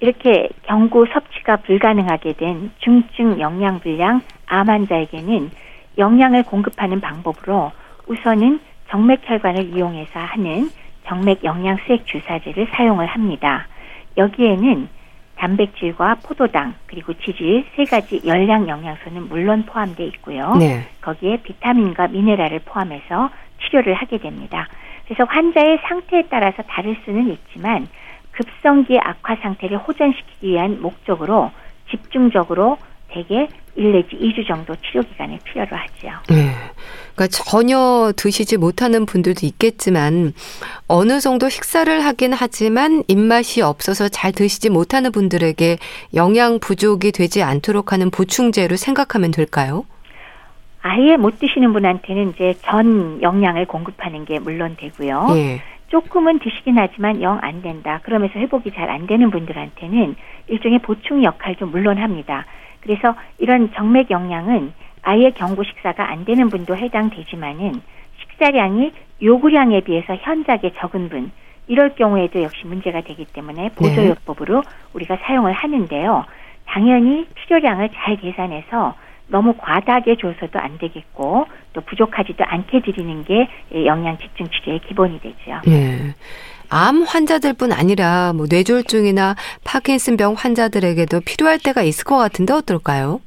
[0.00, 5.50] 이렇게 경구 섭취가 불가능하게 된 중증 영양 불량 암 환자에게는
[5.96, 7.72] 영양을 공급하는 방법으로
[8.06, 8.60] 우선은
[8.90, 10.68] 정맥혈관을 이용해서 하는
[11.06, 13.66] 정맥 영양 수액 주사제를 사용을 합니다.
[14.18, 14.88] 여기에는
[15.36, 20.56] 단백질과 포도당 그리고 지질 세 가지 열량 영양소는 물론 포함되어 있고요.
[20.56, 20.86] 네.
[21.00, 23.30] 거기에 비타민과 미네랄을 포함해서
[23.62, 24.68] 치료를 하게 됩니다.
[25.06, 27.88] 그래서 환자의 상태에 따라서 다를 수는 있지만
[28.32, 31.50] 급성기 악화 상태를 호전시키기 위한 목적으로
[31.90, 32.76] 집중적으로
[33.08, 36.08] 대개 1 내지 2주 정도 치료 기간을 필요로 하죠.
[36.28, 36.50] 네.
[37.14, 40.32] 그러니까 전혀 드시지 못하는 분들도 있겠지만
[40.88, 45.78] 어느 정도 식사를 하긴 하지만 입맛이 없어서 잘 드시지 못하는 분들에게
[46.14, 49.84] 영양 부족이 되지 않도록 하는 보충제로 생각하면 될까요?
[50.80, 55.28] 아예 못 드시는 분한테는 이제 전 영양을 공급하는 게 물론 되고요.
[55.34, 55.60] 예.
[55.88, 58.00] 조금은 드시긴 하지만 영 안 된다.
[58.04, 60.16] 그러면서 회복이 잘 안 되는 분들한테는
[60.48, 62.44] 일종의 보충 역할도 물론 합니다.
[62.88, 64.72] 그래서 이런 정맥 영양은
[65.02, 67.82] 아예 경구 식사가 안 되는 분도 해당되지만은
[68.20, 71.30] 식사량이 요구량에 비해서 현저하게 적은 분
[71.66, 74.68] 이럴 경우에도 역시 문제가 되기 때문에 보조요법으로 네.
[74.94, 76.24] 우리가 사용을 하는데요.
[76.64, 78.94] 당연히 필요량을 잘 계산해서
[79.26, 83.48] 너무 과다하게 줘서도 안 되겠고 또 부족하지도 않게 드리는 게
[83.84, 85.60] 영양 집중 치료의 기본이 되죠.
[85.66, 86.14] 네.
[86.70, 93.20] 암 환자들뿐 아니라 뭐 뇌졸중이나 파킨슨병 환자들에게도 필요할 때가 있을 것 같은데 어떨까요?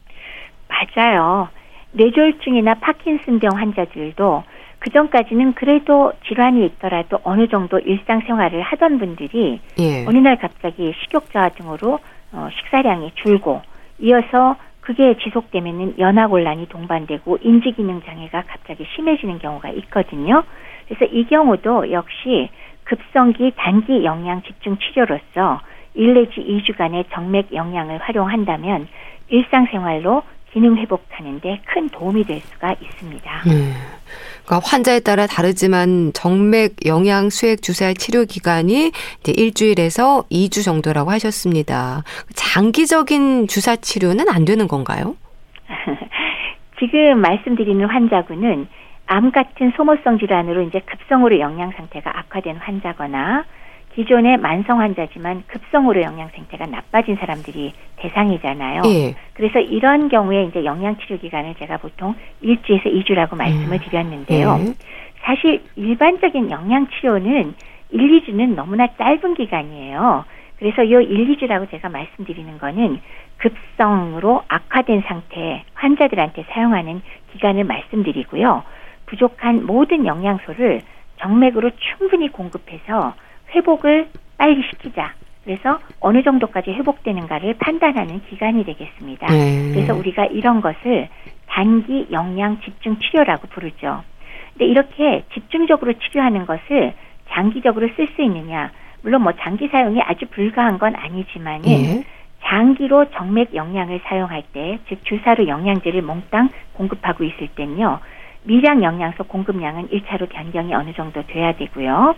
[0.67, 1.49] 맞아요.
[1.93, 4.43] 뇌졸중이나 파킨슨병 환자들도
[4.80, 10.06] 그 전까지는 그래도 질환이 있더라도 어느 정도 일상생활을 하던 분들이 예.
[10.08, 11.99] 어느 날 갑자기 식욕저하 등으로
[12.32, 13.62] 어, 식사량이 줄고
[13.99, 20.43] 이어서 그게 지속되면은 연화곤란이 동반되고 인지기능 장애가 갑자기 심해지는 경우가 있거든요.
[20.88, 22.49] 그래서 이 경우도 역시
[22.91, 25.62] 급성기 단기 영양 집중 치료로서
[25.93, 28.88] 1 내지 2주간의 정맥 영양을 활용한다면
[29.30, 33.32] 일상생활로 기능 회복하는데 큰 도움이 될 수가 있습니다.
[33.47, 33.73] 음,
[34.43, 42.04] 그러니까 환자에 따라 다르지만 정맥 영양 수액 주사의 치료 기간이 이제 일주일에서 2주 정도라고 하셨습니다.
[42.36, 45.15] 장기적인 주사 치료는 안 되는 건가요?
[46.77, 48.67] 지금 말씀드리는 환자군은
[49.12, 53.43] 암 같은 소모성 질환으로 이제 급성으로 영양 상태가 악화된 환자거나
[53.93, 58.84] 기존의 만성 환자지만 급성으로 영양 상태가 나빠진 사람들이 대상이잖아요.
[58.86, 59.15] 예.
[59.34, 63.84] 그래서 이런 경우에 이제 영양 치료 기간을 제가 보통 일주에서 이주라고 말씀을 음.
[63.84, 64.58] 드렸는데요.
[64.62, 64.74] 예.
[65.24, 67.54] 사실 일반적인 영양 치료는
[67.89, 70.24] 1, 2주는 너무나 짧은 기간이에요.
[70.58, 73.02] 그래서 이 1, 2주라고 제가 말씀드리는 거는
[73.39, 77.02] 급성으로 악화된 상태 환자들한테 사용하는
[77.34, 78.63] 기간을 말씀드리고요.
[79.12, 80.82] 부족한 모든 영양소를
[81.19, 83.13] 정맥으로 충분히 공급해서
[83.54, 85.13] 회복을 빨리 시키자.
[85.43, 89.28] 그래서 어느 정도까지 회복되는가를 판단하는 기간이 되겠습니다.
[89.28, 89.71] 네.
[89.74, 91.10] 그래서 우리가 이런 것을
[91.47, 94.04] 단기 영양 집중 치료라고 부르죠.
[94.54, 96.93] 근데 이렇게 집중적으로 치료하는 것을
[97.30, 98.71] 장기적으로 쓸 수 있느냐?
[99.02, 102.04] 물론 뭐 장기 사용이 아주 불가한 건 아니지만은 네.
[102.43, 108.00] 장기로 정맥 영양을 사용할 때, 즉 주사로 영양제를 몽땅 공급하고 있을 땐요.
[108.43, 112.15] 미량 영양소 공급량은 1차로 변경이 어느 정도 돼야 되고요.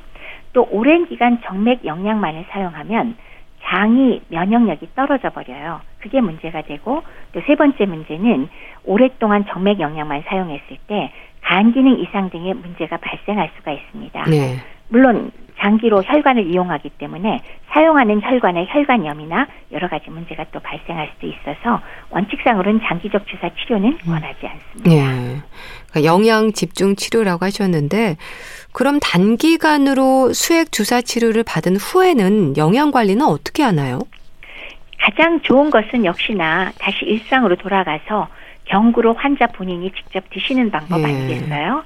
[0.53, 3.15] 또 오랜 기간 정맥 영양만을 사용하면
[3.63, 5.81] 장이 면역력이 떨어져 버려요.
[5.99, 8.47] 그게 문제가 되고 또 세 번째 문제는
[8.83, 11.11] 오랫동안 정맥 영양만 사용했을 때
[11.43, 14.23] 간 기능 이상 등의 문제가 발생할 수가 있습니다.
[14.29, 14.55] 네.
[14.89, 15.31] 물론
[15.63, 22.81] 장기로 혈관을 이용하기 때문에 사용하는 혈관의 혈관염이나 여러 가지 문제가 또 발생할 수도 있어서 원칙상으로는
[22.83, 24.11] 장기적 주사 치료는 음.
[24.11, 24.89] 원하지 않습니다.
[24.89, 25.41] 네.
[25.89, 28.17] 그러니까 영양 집중 치료라고 하셨는데
[28.73, 33.99] 그럼 단기간으로 수액 주사 치료를 받은 후에는 영양 관리는 어떻게 하나요?
[34.99, 38.27] 가장 좋은 것은 역시나 다시 일상으로 돌아가서
[38.65, 41.05] 경구로 환자 본인이 직접 드시는 방법 예.
[41.05, 41.83] 아니겠어요?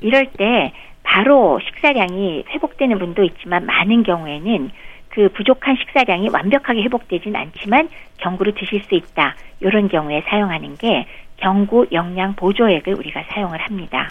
[0.00, 0.72] 이럴 때
[1.08, 4.70] 바로 식사량이 회복되는 분도 있지만 많은 경우에는
[5.08, 9.34] 그 부족한 식사량이 완벽하게 회복되진 않지만 경구로 드실 수 있다.
[9.60, 11.06] 이런 경우에 사용하는 게
[11.38, 14.10] 경구 영양 보조액을 우리가 사용을 합니다.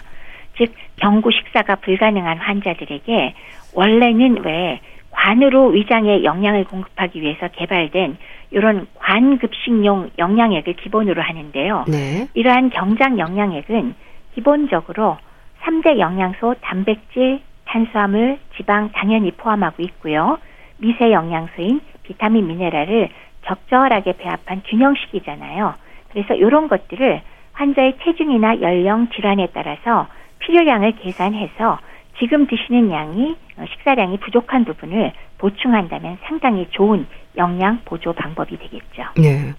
[0.56, 3.34] 즉 경구 식사가 불가능한 환자들에게
[3.74, 4.80] 원래는 왜
[5.12, 8.16] 관으로 위장에 영양을 공급하기 위해서 개발된
[8.50, 11.84] 이런 관급식용 영양액을 기본으로 하는데요.
[11.86, 12.26] 네.
[12.34, 13.94] 이러한 경장 영양액은
[14.34, 15.16] 기본적으로
[15.62, 20.38] 3대 영양소 단백질, 탄수화물, 지방 당연히 포함하고 있고요.
[20.78, 23.10] 미세 영양소인 비타민, 미네랄을
[23.46, 25.74] 적절하게 배합한 균형식이잖아요.
[26.10, 27.20] 그래서 이런 것들을
[27.52, 30.06] 환자의 체중이나 연령, 질환에 따라서
[30.38, 31.78] 필요량을 계산해서
[32.18, 39.02] 지금 드시는 양이 어, 식사량이 부족한 부분을 보충한다면 상당히 좋은 영양 보조 방법이 되겠죠.
[39.16, 39.54] 네.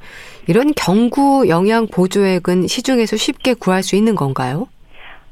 [0.48, 4.68] 이런 경구 영양 보조액은 시중에서 쉽게 구할 수 있는 건가요?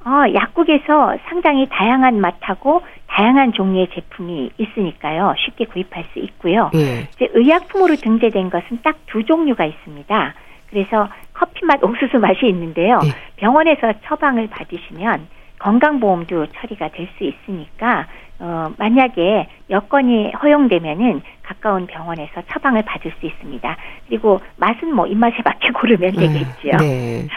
[0.07, 5.33] 어, 약국에서 상당히 다양한 맛하고 다양한 종류의 제품이 있으니까요.
[5.37, 6.71] 쉽게 구입할 수 있고요.
[6.75, 7.09] 예.
[7.13, 10.33] 이제 의약품으로 등재된 것은 딱 두 종류가 있습니다.
[10.69, 12.99] 그래서 커피 맛, 옥수수 맛이 있는데요.
[13.05, 13.09] 예.
[13.37, 15.27] 병원에서 처방을 받으시면
[15.59, 18.07] 건강보험도 처리가 될 수 있으니까
[18.39, 23.77] 어, 만약에 여건이 허용되면은 가까운 병원에서 처방을 받을 수 있습니다.
[24.07, 26.77] 그리고 맛은 뭐 입맛에 맞게 고르면 되겠죠.
[26.79, 27.27] 네.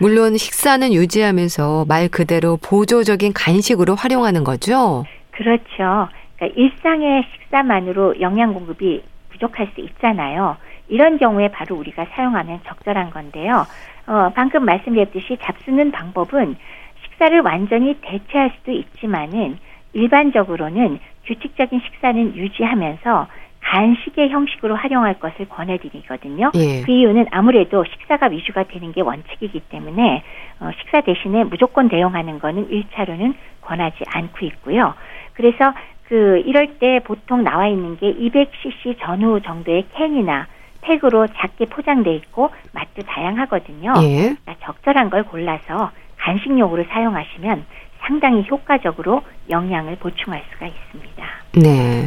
[0.00, 5.04] 물론 식사는 유지하면서 말 그대로 보조적인 간식으로 활용하는 거죠.
[5.32, 6.08] 그렇죠.
[6.36, 10.56] 그러니까 일상의 식사만으로 영양 공급이 부족할 수 있잖아요.
[10.88, 13.66] 이런 경우에 바로 우리가 사용하면 적절한 건데요.
[14.06, 16.56] 어, 방금 말씀드렸듯이 잡수는 방법은
[17.04, 19.58] 식사를 완전히 대체할 수도 있지만은
[19.92, 23.26] 일반적으로는 규칙적인 식사는 유지하면서
[23.68, 26.52] 간식의 형식으로 활용할 것을 권해드리거든요.
[26.54, 26.82] 예.
[26.82, 30.22] 그 이유는 아무래도 식사가 위주가 되는 게 원칙이기 때문에
[30.60, 34.94] 어, 식사 대신에 무조건 대용하는 거는 1차로는 권하지 않고 있고요.
[35.34, 40.46] 그래서 그 이럴 때 보통 나와 있는 게 200cc 전후 정도의 캔이나
[40.80, 43.92] 팩으로 작게 포장돼 있고 맛도 다양하거든요.
[44.02, 44.16] 예.
[44.16, 47.66] 그러니까 적절한 걸 골라서 간식용으로 사용하시면
[48.00, 51.24] 상당히 효과적으로 영양을 보충할 수가 있습니다.
[51.56, 52.06] 네.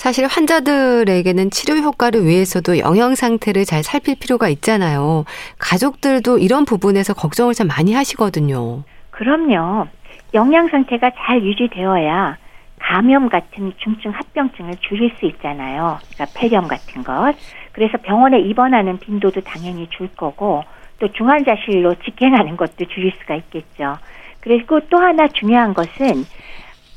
[0.00, 5.26] 사실 환자들에게는 치료 효과를 위해서도 영양 상태를 잘 살필 필요가 있잖아요.
[5.58, 8.82] 가족들도 이런 부분에서 걱정을 참 많이 하시거든요.
[9.10, 9.88] 그럼요.
[10.32, 12.38] 영양 상태가 잘 유지되어야
[12.78, 15.98] 감염 같은 중증 합병증을 줄일 수 있잖아요.
[16.14, 17.34] 그러니까 폐렴 같은 것.
[17.72, 20.64] 그래서 병원에 입원하는 빈도도 당연히 줄 거고
[20.98, 23.98] 또 중환자실로 직행하는 것도 줄일 수가 있겠죠.
[24.40, 26.24] 그리고 또 하나 중요한 것은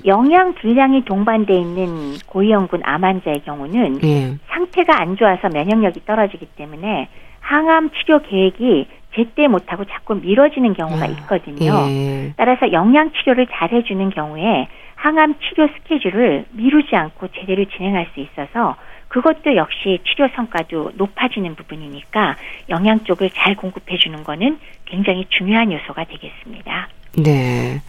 [0.06, 4.38] 영양 불량이 동반돼 있는 고위험군 암 환자의 경우는 예.
[4.50, 11.08] 상태가 안 좋아서 면역력이 떨어지기 때문에 항암 치료 계획이 제때 못하고 자꾸 미뤄지는 경우가 아,
[11.08, 11.74] 있거든요.
[11.90, 12.34] 예.
[12.36, 18.76] 따라서 영양 치료를 잘 해주는 경우에 항암 치료 스케줄을 미루지 않고 제대로 진행할 수 있어서
[19.10, 22.36] 그것도 역시 치료 성과도 높아지는 부분이니까
[22.70, 26.88] 영양 쪽을 잘 공급해 주는 거는 굉장히 중요한 요소가 되겠습니다.
[27.18, 27.80] 네.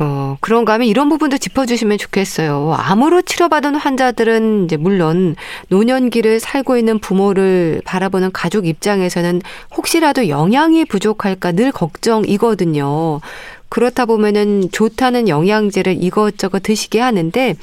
[0.00, 2.74] 어, 그런가 하면 이런 부분도 짚어주시면 좋겠어요.
[2.76, 5.36] 암으로 치료받은 환자들은 이제 물론
[5.68, 9.40] 노년기를 살고 있는 부모를 바라보는 가족 입장에서는
[9.76, 13.20] 혹시라도 영양이 부족할까 늘 걱정이거든요.
[13.68, 17.54] 그렇다 보면은 좋다는 영양제를 이것저것 드시게 하는데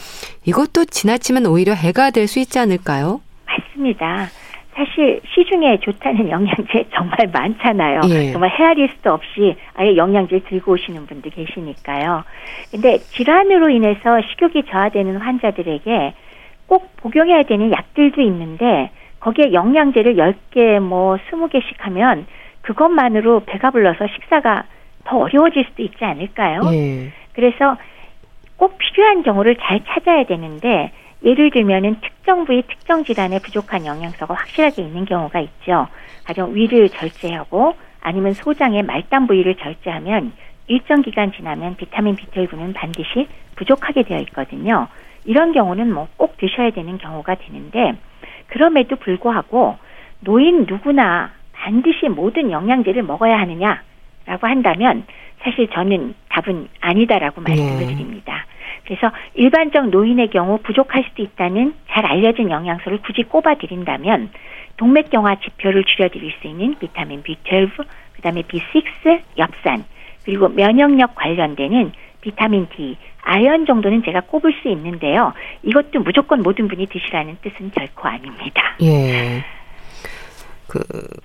[0.46, 3.22] 이것도 지나치면 오히려 해가 될 수 있지 않을까요?
[3.46, 4.30] 맞습니다.
[4.74, 8.02] 사실 시중에 좋다는 영양제 정말 많잖아요.
[8.10, 8.32] 예.
[8.32, 12.24] 정말 헤아릴 수도 없이 아예 영양제 들고 오시는 분도 계시니까요.
[12.72, 16.14] 근데 질환으로 인해서 식욕이 저하되는 환자들에게
[16.68, 22.26] 꼭 복용해야 되는 약들도 있는데 거기에 영양제를 10개 뭐 20개씩 하면
[22.62, 24.64] 그것만으로 배가 불러서 식사가
[25.04, 26.62] 더 어려워질 수도 있지 않을까요?
[26.74, 27.12] 예.
[27.34, 27.76] 그래서
[28.56, 30.92] 꼭 필요한 경우를 잘 찾아야 되는데
[31.24, 35.88] 예를 들면은 특정 부위 특정 질환에 부족한 영양소가 확실하게 있는 경우가 있죠.
[36.26, 40.34] 가령 위를 절제하고 아니면 소장의 말단 부위를 절제하면
[40.68, 44.88] 일정 기간 지나면 비타민 B12는 반드시 부족하게 되어 있거든요.
[45.26, 47.96] 이런 경우는 뭐 꼭 드셔야 되는 경우가 되는데
[48.48, 49.78] 그럼에도 불구하고
[50.20, 55.06] 노인 누구나 반드시 모든 영양제를 먹어야 하느냐라고 한다면
[55.42, 57.88] 사실 저는 답은 아니다라고 말씀을 네.
[57.88, 58.41] 드립니다.
[58.92, 64.32] 그래서 일반적 노인의 경우 부족할 수도 있다는 잘 알려진 영양소를 굳이 꼽아 드린다면
[64.76, 69.86] 동맥경화 지표를 줄여드릴 수 있는 비타민 B12, 그 다음에 B6, 엽산,
[70.26, 75.32] 그리고 면역력 관련되는 비타민 D, 아연 정도는 제가 꼽을 수 있는데요.
[75.64, 78.76] 이것도 무조건 모든 분이 드시라는 뜻은 결코 아닙니다.
[78.82, 79.46] 예.
[80.68, 80.80] 그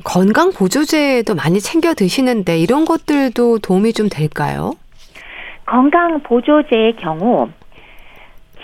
[0.04, 4.74] 건강 보조제도 많이 챙겨 드시는데 이런 것들도 도움이 좀 될까요?
[5.66, 7.50] 건강 보조제의 경우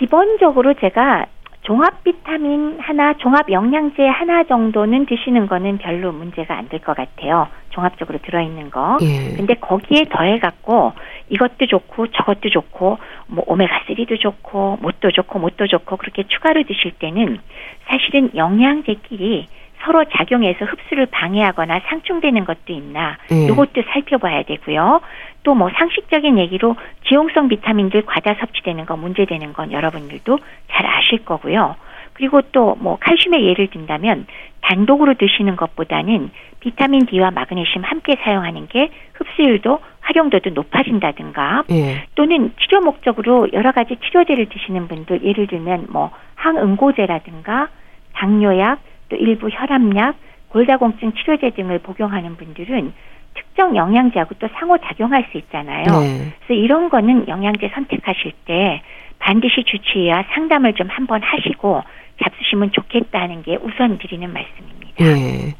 [0.07, 1.27] 기본적으로 제가
[1.63, 7.47] 종합 비타민 하나, 종합 영양제 하나 정도는 드시는 거는 별로 문제가 안 될 것 같아요.
[7.71, 8.99] 종합적으로 들어있는 거.
[9.01, 9.37] 예.
[9.37, 10.93] 근데 거기에 더해 갖고
[11.29, 12.99] 이것도 좋고 저것도 좋고
[13.29, 17.39] 뭐 오메가 3도 좋고 못도 좋고 못도 좋고 그렇게 추가로 드실 때는
[17.87, 19.47] 사실은 영양제끼리
[19.85, 23.47] 서로 작용해서 흡수를 방해하거나 상충되는 것도 있나 예.
[23.47, 25.01] 이것도 살펴봐야 되고요.
[25.45, 26.77] 또 뭐 상식적인 얘기로
[27.09, 30.39] 지용성 비타민들 과다 섭취되는 거 문제되는 건 여러분들도
[30.71, 31.75] 잘 아실 거고요.
[32.15, 34.27] 그리고 또 뭐 칼슘의 예를 든다면
[34.61, 36.31] 단독으로 드시는 것보다는
[36.61, 42.05] 비타민 D와 마그네슘 함께 사용하는 게 흡수율도 활용도도 높아진다든가 예.
[42.15, 47.69] 또는 치료 목적으로 여러 가지 치료제를 드시는 분들 예를 들면 뭐 항응고제라든가
[48.15, 48.79] 당뇨약
[49.13, 50.17] 또 일부 혈압약
[50.49, 52.93] 골다공증 치료제 등을 복용하는 분들은
[53.35, 55.85] 특정 영양제하고 또 상호 작용할 수 있잖아요.
[56.01, 56.33] 네.
[56.47, 58.83] 그래서 이런 거는 영양제 선택하실 때
[59.19, 61.83] 반드시 주치의와 상담을 좀 한번 하시고
[62.23, 65.05] 잡수시면 좋겠다는 게 우선 드리는 말씀입니다.
[65.05, 65.55] 네.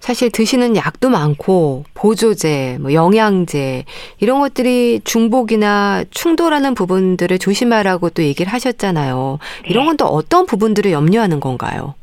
[0.00, 3.84] 사실 드시는 약도 많고 보조제, 뭐 영양제
[4.20, 9.38] 이런 것들이 중복이나 충돌하는 부분들을 조심하라고 또 얘기를 하셨잖아요.
[9.62, 9.70] 네.
[9.70, 11.94] 이런 건 또 어떤 부분들을 염려하는 건가요?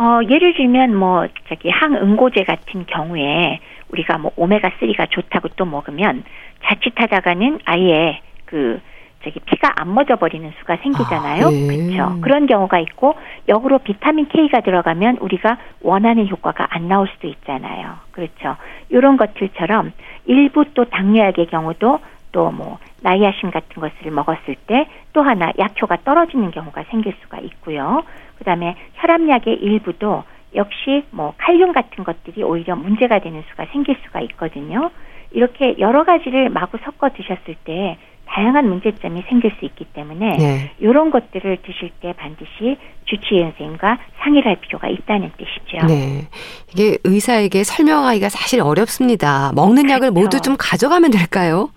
[0.00, 6.24] 어, 예를 들면 뭐 저기 항응고제 같은 경우에 우리가 뭐 오메가 3가 좋다고 또 먹으면
[6.64, 8.80] 자칫하다가는 아예 그
[9.22, 11.46] 저기 피가 안 멎어 버리는 수가 생기잖아요.
[11.46, 11.66] 아, 예.
[11.66, 12.18] 그렇죠.
[12.22, 13.14] 그런 경우가 있고
[13.46, 17.96] 역으로 비타민 K가 들어가면 우리가 원하는 효과가 안 나올 수도 있잖아요.
[18.12, 18.56] 그렇죠.
[18.88, 19.92] 이런 것들처럼
[20.24, 21.98] 일부 또 당뇨약의 경우도
[22.32, 28.02] 또 뭐 나이아신 같은 것을 먹었을 때 또 하나 약효가 떨어지는 경우가 생길 수가 있고요.
[28.40, 30.24] 그다음에 혈압약의 일부도
[30.54, 34.90] 역시 뭐 칼륨 같은 것들이 오히려 문제가 되는 수가 생길 수가 있거든요.
[35.30, 40.70] 이렇게 여러 가지를 마구 섞어 드셨을 때 다양한 문제점이 생길 수 있기 때문에 네.
[40.78, 42.76] 이런 것들을 드실 때 반드시
[43.06, 45.86] 주치의 선생님과 상의를 할 필요가 있다는 뜻이죠.
[45.86, 46.28] 네.
[46.72, 49.52] 이게 의사에게 설명하기가 사실 어렵습니다.
[49.54, 49.94] 먹는 그렇죠.
[49.94, 51.70] 약을 모두 좀 가져가면 될까요?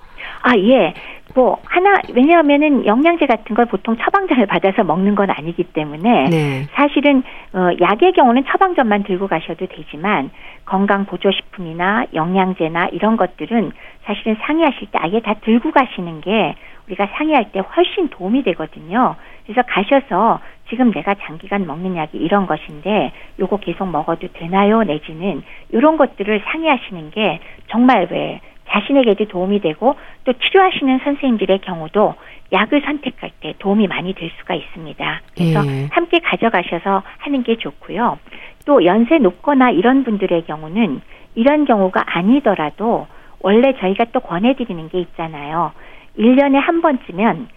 [0.43, 0.93] 아, 예.
[1.33, 6.67] 뭐 하나 왜냐하면은 영양제 같은 걸 보통 처방전을 받아서 먹는 건 아니기 때문에 네.
[6.73, 7.23] 사실은
[7.53, 10.29] 어 약의 경우는 처방전만 들고 가셔도 되지만
[10.65, 13.71] 건강 보조 식품이나 영양제나 이런 것들은
[14.03, 16.55] 사실은 상의하실 때 아예 다 들고 가시는 게
[16.87, 19.15] 우리가 상의할 때 훨씬 도움이 되거든요.
[19.45, 24.83] 그래서 가셔서 지금 내가 장기간 먹는 약이 이런 것인데 요거 계속 먹어도 되나요?
[24.83, 27.39] 내지는 이런 것들을 상의하시는 게
[27.73, 32.13] 정말 왜 자신에게도 도움이 되고 또 치료하시는 선생님들의 경우도
[32.51, 35.21] 약을 선택할 때 도움이 많이 될 수가 있습니다.
[35.35, 35.87] 그래서 예.
[35.91, 38.19] 함께 가져가셔서 하는 게 좋고요.
[38.65, 41.01] 또 연세 높거나 이런 분들의 경우는
[41.35, 43.07] 이런 경우가 아니더라도
[43.41, 45.71] 원래 저희가 또 권해드리는 게 있잖아요.
[46.17, 47.47] 1년에 한 번쯤은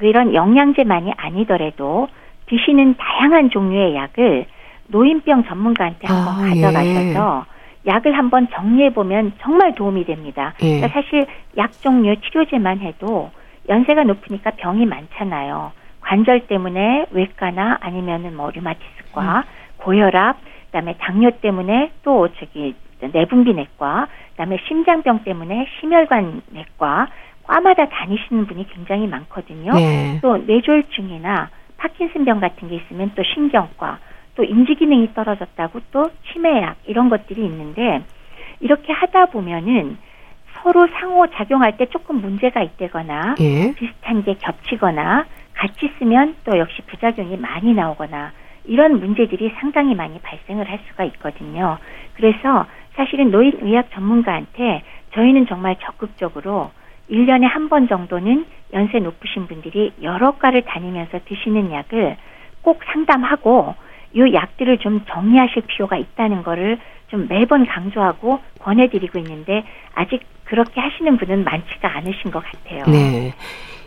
[0.00, 2.08] 이런 영양제만이 아니더라도
[2.46, 4.46] 드시는 다양한 종류의 약을
[4.88, 6.60] 노인병 전문가한테 한번 아, 예.
[6.60, 7.55] 가져가셔서 예.
[7.86, 10.54] 약을 한번 정리해 보면 정말 도움이 됩니다.
[10.62, 10.80] 예.
[10.80, 11.26] 그러니까 사실
[11.56, 13.30] 약 종류 치료제만 해도
[13.68, 15.72] 연세가 높으니까 병이 많잖아요.
[16.00, 19.42] 관절 때문에 외과나 아니면은 뭐 류마티스과, 음.
[19.78, 27.08] 고혈압, 그다음에 당뇨 때문에 또 저기 내분비내과, 그다음에 심장병 때문에 심혈관 내과,
[27.42, 29.72] 과마다 다니시는 분이 굉장히 많거든요.
[29.74, 30.18] 네.
[30.20, 33.98] 또 뇌졸중이나 파킨슨병 같은 게 있으면 또 신경과,
[34.36, 38.02] 또 인지 기능이 떨어졌다고 또 치매약 이런 것들이 있는데
[38.60, 39.96] 이렇게 하다 보면은
[40.62, 43.74] 서로 상호 작용할 때 조금 문제가 있다거나 예.
[43.74, 48.32] 비슷한 게 겹치거나 같이 쓰면 또 역시 부작용이 많이 나오거나
[48.64, 51.78] 이런 문제들이 상당히 많이 발생을 할 수가 있거든요.
[52.14, 54.82] 그래서 사실은 노인의학 전문가한테
[55.12, 56.70] 저희는 정말 적극적으로
[57.10, 62.16] 1년에 한 번 정도는 연세 높으신 분들이 여러 과를 다니면서 드시는 약을
[62.62, 63.74] 꼭 상담하고
[64.16, 69.64] 이 약들을 좀 정리하실 필요가 있다는 거를 좀 매번 강조하고 권해드리고 있는데
[69.94, 72.84] 아직 그렇게 하시는 분은 많지가 않으신 것 같아요.
[72.86, 73.34] 네.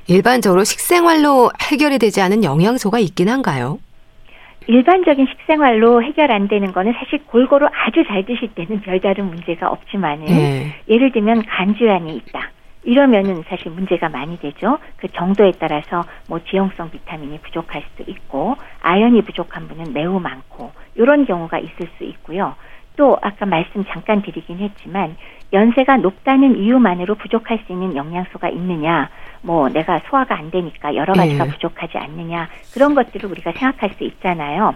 [0.08, 3.80] 일반적으로 식생활로 해결이 되지 않은 영양소가 있긴 한가요?
[4.68, 10.26] 일반적인 식생활로 해결 안 되는 거는 사실 골고루 아주 잘 드실 때는 별다른 문제가 없지만은
[10.26, 10.76] 네.
[10.88, 12.52] 예를 들면 간질환이 있다.
[12.84, 14.80] 이러면은 사실 문제가 많이 되죠.
[14.98, 21.26] 그 정도에 따라서 뭐 지용성 비타민이 부족할 수도 있고 아연이 부족한 분은 매우 많고 이런
[21.26, 22.56] 경우가 있을 수 있고요.
[22.96, 25.16] 또 아까 말씀 잠깐 드리긴 했지만
[25.54, 29.10] 연세가 높다는 이유만으로 부족할 수 있는 영양소가 있느냐,
[29.42, 31.50] 뭐 내가 소화가 안 되니까 여러 가지가 네.
[31.50, 34.76] 부족하지 않느냐 그런 것들을 우리가 생각할 수 있잖아요.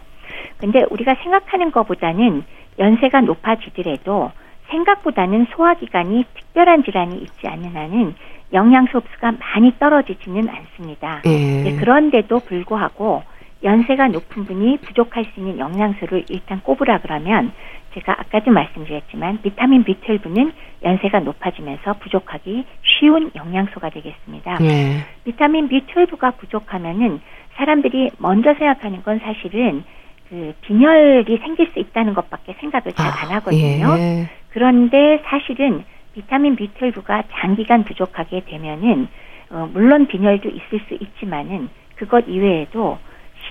[0.58, 2.43] 근데 우리가 생각하는 것보다는
[2.80, 4.32] 연세가 높아지더라도
[4.74, 8.15] 생각보다는 소화기관이 특별한 질환이 있지 않는 한은
[8.51, 11.21] 영양소 흡수가 많이 떨어지지는 않습니다.
[11.26, 11.76] 예.
[11.80, 13.24] 그런데도 불구하고
[13.63, 17.51] 연세가 높은 분이 부족할 수 있는 영양소를 일단 꼽으라 그러면
[17.93, 20.51] 제가 아까도 말씀드렸지만 비타민 B12는
[20.84, 24.57] 연세가 높아지면서 부족하기 쉬운 영양소가 되겠습니다.
[24.61, 25.05] 예.
[25.24, 27.21] 비타민 B12가 부족하면은
[27.55, 29.84] 사람들이 먼저 생각하는 건 사실은
[30.34, 33.95] 그 빈혈이 생길 수 있다는 것밖에 생각을 잘안 아, 하거든요.
[33.99, 34.27] 예.
[34.49, 35.84] 그런데 사실은
[36.15, 39.07] 비타민 B12가 장기간 부족하게 되면은
[39.51, 42.97] 어, 물론 빈혈도 있을 수 있지만은 그것 이외에도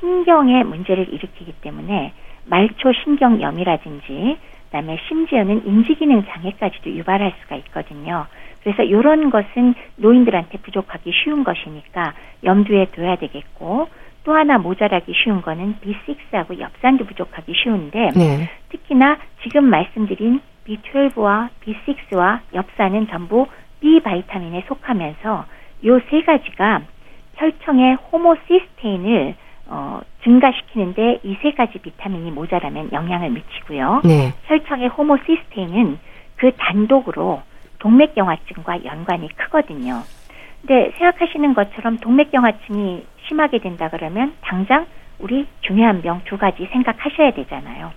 [0.01, 2.15] 신경에 문제를 일으키기 때문에
[2.47, 8.27] 말초 신경염이라든지 그다음에 심지어는 인지기능 장애까지도 유발할 수가 있거든요.
[8.65, 13.87] 그래서 이런 것은 노인들한테 부족하기 쉬운 것이니까 염두에 둬야 되겠고
[14.25, 18.49] 또 하나 모자라기 쉬운 거는 B6하고 엽산도 부족하기 쉬운데 네.
[18.71, 23.47] 특히나 지금 말씀드린 B12와 B6와 엽산은 전부
[23.81, 25.45] B 바이타민에 속하면서
[25.87, 26.83] 요 세 가지가
[27.35, 29.35] 혈청의 호모시스테인을
[29.67, 34.03] 어, 증가시키는데 이 세 가지 비타민이 모자라면 영향을 미치고요.
[34.05, 34.33] 네.
[34.45, 35.99] 혈청의 호모시스테인은
[36.37, 37.43] 그 단독으로
[37.81, 40.03] 동맥경화증과 연관이 크거든요.
[40.63, 44.87] 근데 생각하시는 것처럼 동맥경화증이 심하게 된다 그러면 당장
[45.19, 47.93] 우리 중요한 병 두 가지 생각하셔야 되잖아요.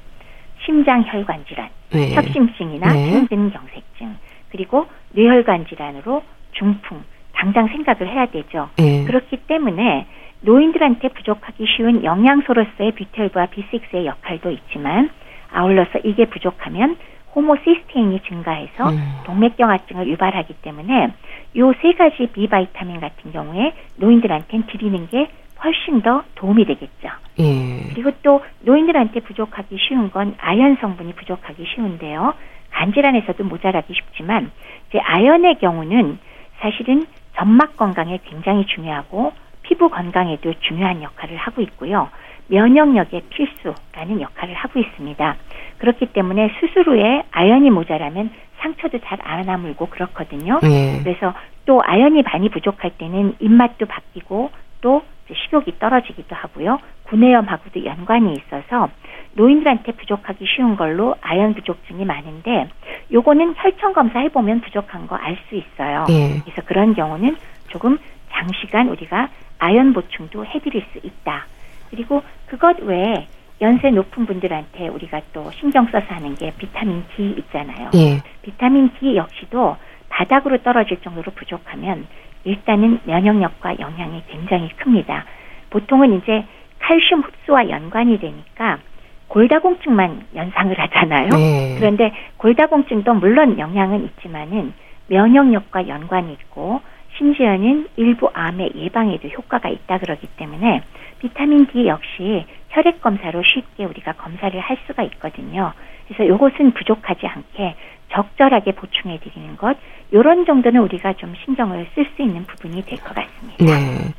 [0.66, 2.14] 심장 혈관 질환, 네.
[2.16, 3.10] 협심증이나 네.
[3.12, 4.16] 심근경색증,
[4.50, 7.04] 그리고 뇌혈관 질환으로 중풍
[7.34, 8.70] 당장 생각을 해야 되죠.
[8.78, 9.06] 네.
[9.06, 10.08] 그렇기 때문에
[10.42, 15.10] 노인들한테 부족하기 쉬운 영양소로서의 B12와 B6의 역할도 있지만
[15.52, 16.98] 아울러서 이게 부족하면
[17.36, 19.20] 호모시스테인이 증가해서 음.
[19.26, 21.10] 동맥경화증을 유발하기 때문에
[21.58, 25.30] 요 세 가지 B 바이타민 같은 경우에 노인들한테는 드리는 게
[25.64, 27.10] 훨씬 더 도움이 되겠죠.
[27.40, 27.94] 예.
[27.94, 32.34] 그리고 또 노인들한테 부족하기 쉬운 건 아연 성분이 부족하기 쉬운데요.
[32.72, 34.52] 간 질환에서도 모자라기 쉽지만
[34.90, 36.20] 이제 아연의 경우는
[36.60, 37.06] 사실은
[37.36, 39.34] 점막 건강에 굉장히 중요하고
[39.64, 42.10] 피부 건강에도 중요한 역할을 하고 있고요.
[42.48, 45.36] 면역력의 필수라는 역할을 하고 있습니다.
[45.80, 50.60] 그렇기 때문에 수술 후에 아연이 모자라면 상처도 잘 안 아물고 그렇거든요.
[50.64, 51.00] 예.
[51.04, 51.34] 그래서
[51.66, 54.52] 또 아연이 많이 부족할 때는 입맛도 바뀌고
[54.82, 56.80] 또 식욕이 떨어지기도 하고요.
[57.04, 58.90] 구내염하고도 연관이 있어서
[59.34, 62.70] 노인들한테 부족하기 쉬운 걸로 아연 부족증이 많은데
[63.12, 66.06] 요거는 혈청 검사 해보면 부족한 거 알 수 있어요.
[66.10, 66.40] 예.
[66.44, 67.36] 그래서 그런 경우는
[67.70, 67.98] 조금
[68.32, 71.46] 장시간 우리가 아연 보충도 해드릴 수 있다.
[71.90, 73.28] 그리고 그것 외에
[73.62, 77.92] 연세 높은 분들한테 우리가 또 신경 써서 하는 게 비타민 D 있잖아요.
[77.96, 78.22] 예.
[78.42, 79.78] 비타민 D 역시도
[80.10, 82.06] 바닥으로 떨어질 정도로 부족하면
[82.44, 85.26] 일단은 면역력과 영향이 굉장히 큽니다.
[85.70, 86.46] 보통은 이제
[86.80, 88.80] 칼슘 흡수와 연관이 되니까
[89.28, 91.30] 골다공증만 연상을 하잖아요.
[91.30, 91.76] 네.
[91.80, 94.74] 그런데 골다공증도 물론 영향은 있지만은
[95.08, 96.82] 면역력과 연관이 있고
[97.18, 100.82] 심지어는 일부 암의 예방에도 효과가 있다 그러기 때문에
[101.20, 105.72] 비타민 D 역시 혈액 검사로 쉽게 우리가 검사를 할 수가 있거든요.
[106.08, 107.76] 그래서 이것은 부족하지 않게
[108.12, 109.78] 적절하게 보충해 드리는 것
[110.14, 113.66] 요런 정도는 우리가 좀 신경을 쓸 수 있는 부분이 될 것 같습니다.
[113.66, 114.14] 네.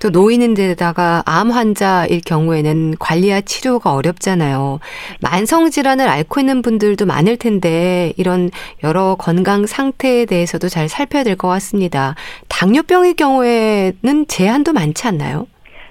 [0.00, 4.78] 또 노인인 데다가 암 환자일 경우에는 관리와 치료가 어렵잖아요.
[5.22, 8.50] 만성 질환을 앓고 있는 분들도 많을 텐데 이런
[8.84, 12.14] 여러 건강 상태에 대해서도 잘 살펴야 될 것 같습니다.
[12.48, 15.46] 당뇨병의 경우에는 제한도 많지 않나요?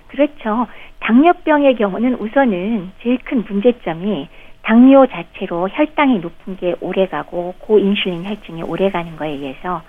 [0.08, 0.68] 그렇죠.
[1.02, 4.28] 당뇨병의 경우는 우선은 제일 큰 문제점이
[4.64, 9.84] 당뇨 자체로 혈당이 높은 게 오래가고 고인슐린 혈증이 오래가는 거에 의해서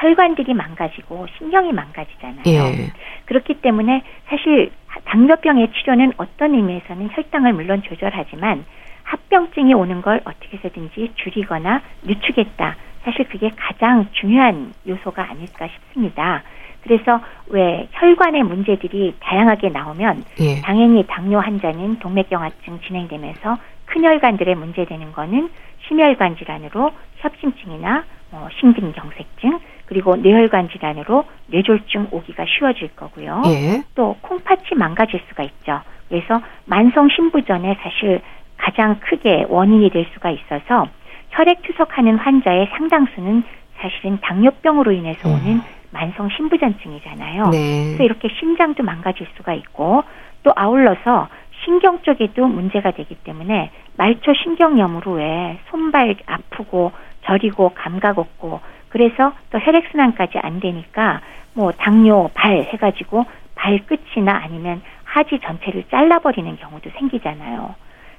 [0.00, 2.42] 혈관들이 망가지고 신경이 망가지잖아요.
[2.46, 2.92] 예.
[3.26, 4.70] 그렇기 때문에 사실
[5.04, 8.64] 당뇨병의 치료는 어떤 의미에서는 혈당을 물론 조절하지만
[9.04, 12.76] 합병증이 오는 걸 어떻게 해서든지 줄이거나 늦추겠다.
[13.04, 16.42] 사실 그게 가장 중요한 요소가 아닐까 싶습니다.
[16.82, 20.60] 그래서 왜 혈관의 문제들이 다양하게 나오면 예.
[20.62, 25.50] 당연히 당뇨 환자는 동맥경화증 진행되면서 큰 혈관들의 문제되는 거는
[25.86, 29.58] 심혈관 질환으로 협심증이나 어, 심근경색증
[29.90, 33.42] 그리고 뇌혈관 질환으로 뇌졸중 오기가 쉬워질 거고요.
[33.46, 33.82] 예.
[33.96, 35.80] 또 콩팥이 망가질 수가 있죠.
[36.08, 38.20] 그래서 만성 신부전에 사실
[38.56, 40.86] 가장 크게 원인이 될 수가 있어서
[41.30, 43.42] 혈액 투석하는 환자의 상당수는
[43.78, 45.34] 사실은 당뇨병으로 인해서 음.
[45.34, 45.60] 오는
[45.90, 47.48] 만성 신부전증이잖아요.
[47.48, 47.84] 네.
[47.86, 50.04] 그래서 이렇게 심장도 망가질 수가 있고
[50.44, 51.28] 또 아울러서
[51.64, 56.92] 신경 쪽에도 문제가 되기 때문에 말초 신경염으로 왜 손발 아프고
[57.24, 58.60] 저리고 감각 없고
[58.90, 61.20] 그래서 또 혈액순환까지 안 되니까
[61.54, 63.24] 뭐 당뇨 발 해가지고
[63.54, 67.74] 발끝이나 아니면 하지 전체를 잘라버리는 경우도 생기잖아요.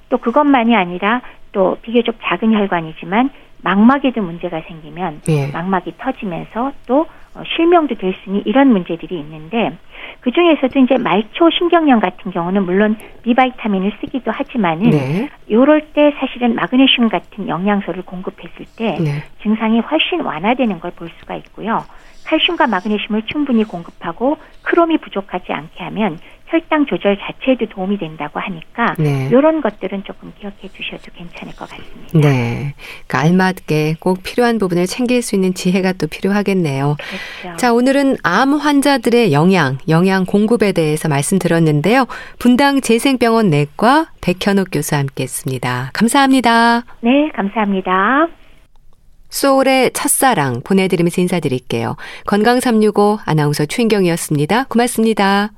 [0.09, 3.29] 또 그것만이 아니라 또 비교적 작은 혈관이지만
[3.63, 5.47] 망막에도 문제가 생기면 예.
[5.51, 7.05] 망막이 터지면서 또 어,
[7.55, 9.77] 실명도 될 수 있는 이런 문제들이 있는데
[10.19, 15.29] 그 중에서도 이제 말초 신경염 같은 경우는 물론 비바이타민을 쓰기도 하지만은 네.
[15.49, 19.23] 요럴 때 사실은 마그네슘 같은 영양소를 공급했을 때 네.
[19.41, 21.83] 증상이 훨씬 완화되는 걸 볼 수가 있고요.
[22.27, 26.19] 칼슘과 마그네슘을 충분히 공급하고 크롬이 부족하지 않게 하면
[26.51, 29.29] 혈당 조절 자체에도 도움이 된다고 하니까 네.
[29.31, 32.19] 이런 것들은 조금 기억해 두셔도 괜찮을 것 같습니다.
[32.29, 32.73] 네.
[33.07, 36.97] 그 알맞게 꼭 필요한 부분을 챙길 수 있는 지혜가 또 필요하겠네요.
[37.41, 37.57] 그렇죠.
[37.57, 42.05] 자, 오늘은 암 환자들의 영양, 영양 공급에 대해서 말씀드렸는데요.
[42.37, 45.91] 분당 재생병원 내과 백현옥 교수와 함께 했습니다.
[45.93, 46.83] 감사합니다.
[46.99, 48.27] 네, 감사합니다.
[49.29, 51.95] 소울의 첫사랑 보내드리면서 인사드릴게요.
[52.25, 54.65] 건강365 아나운서 최인경이었습니다.
[54.65, 55.51] 고맙습니다.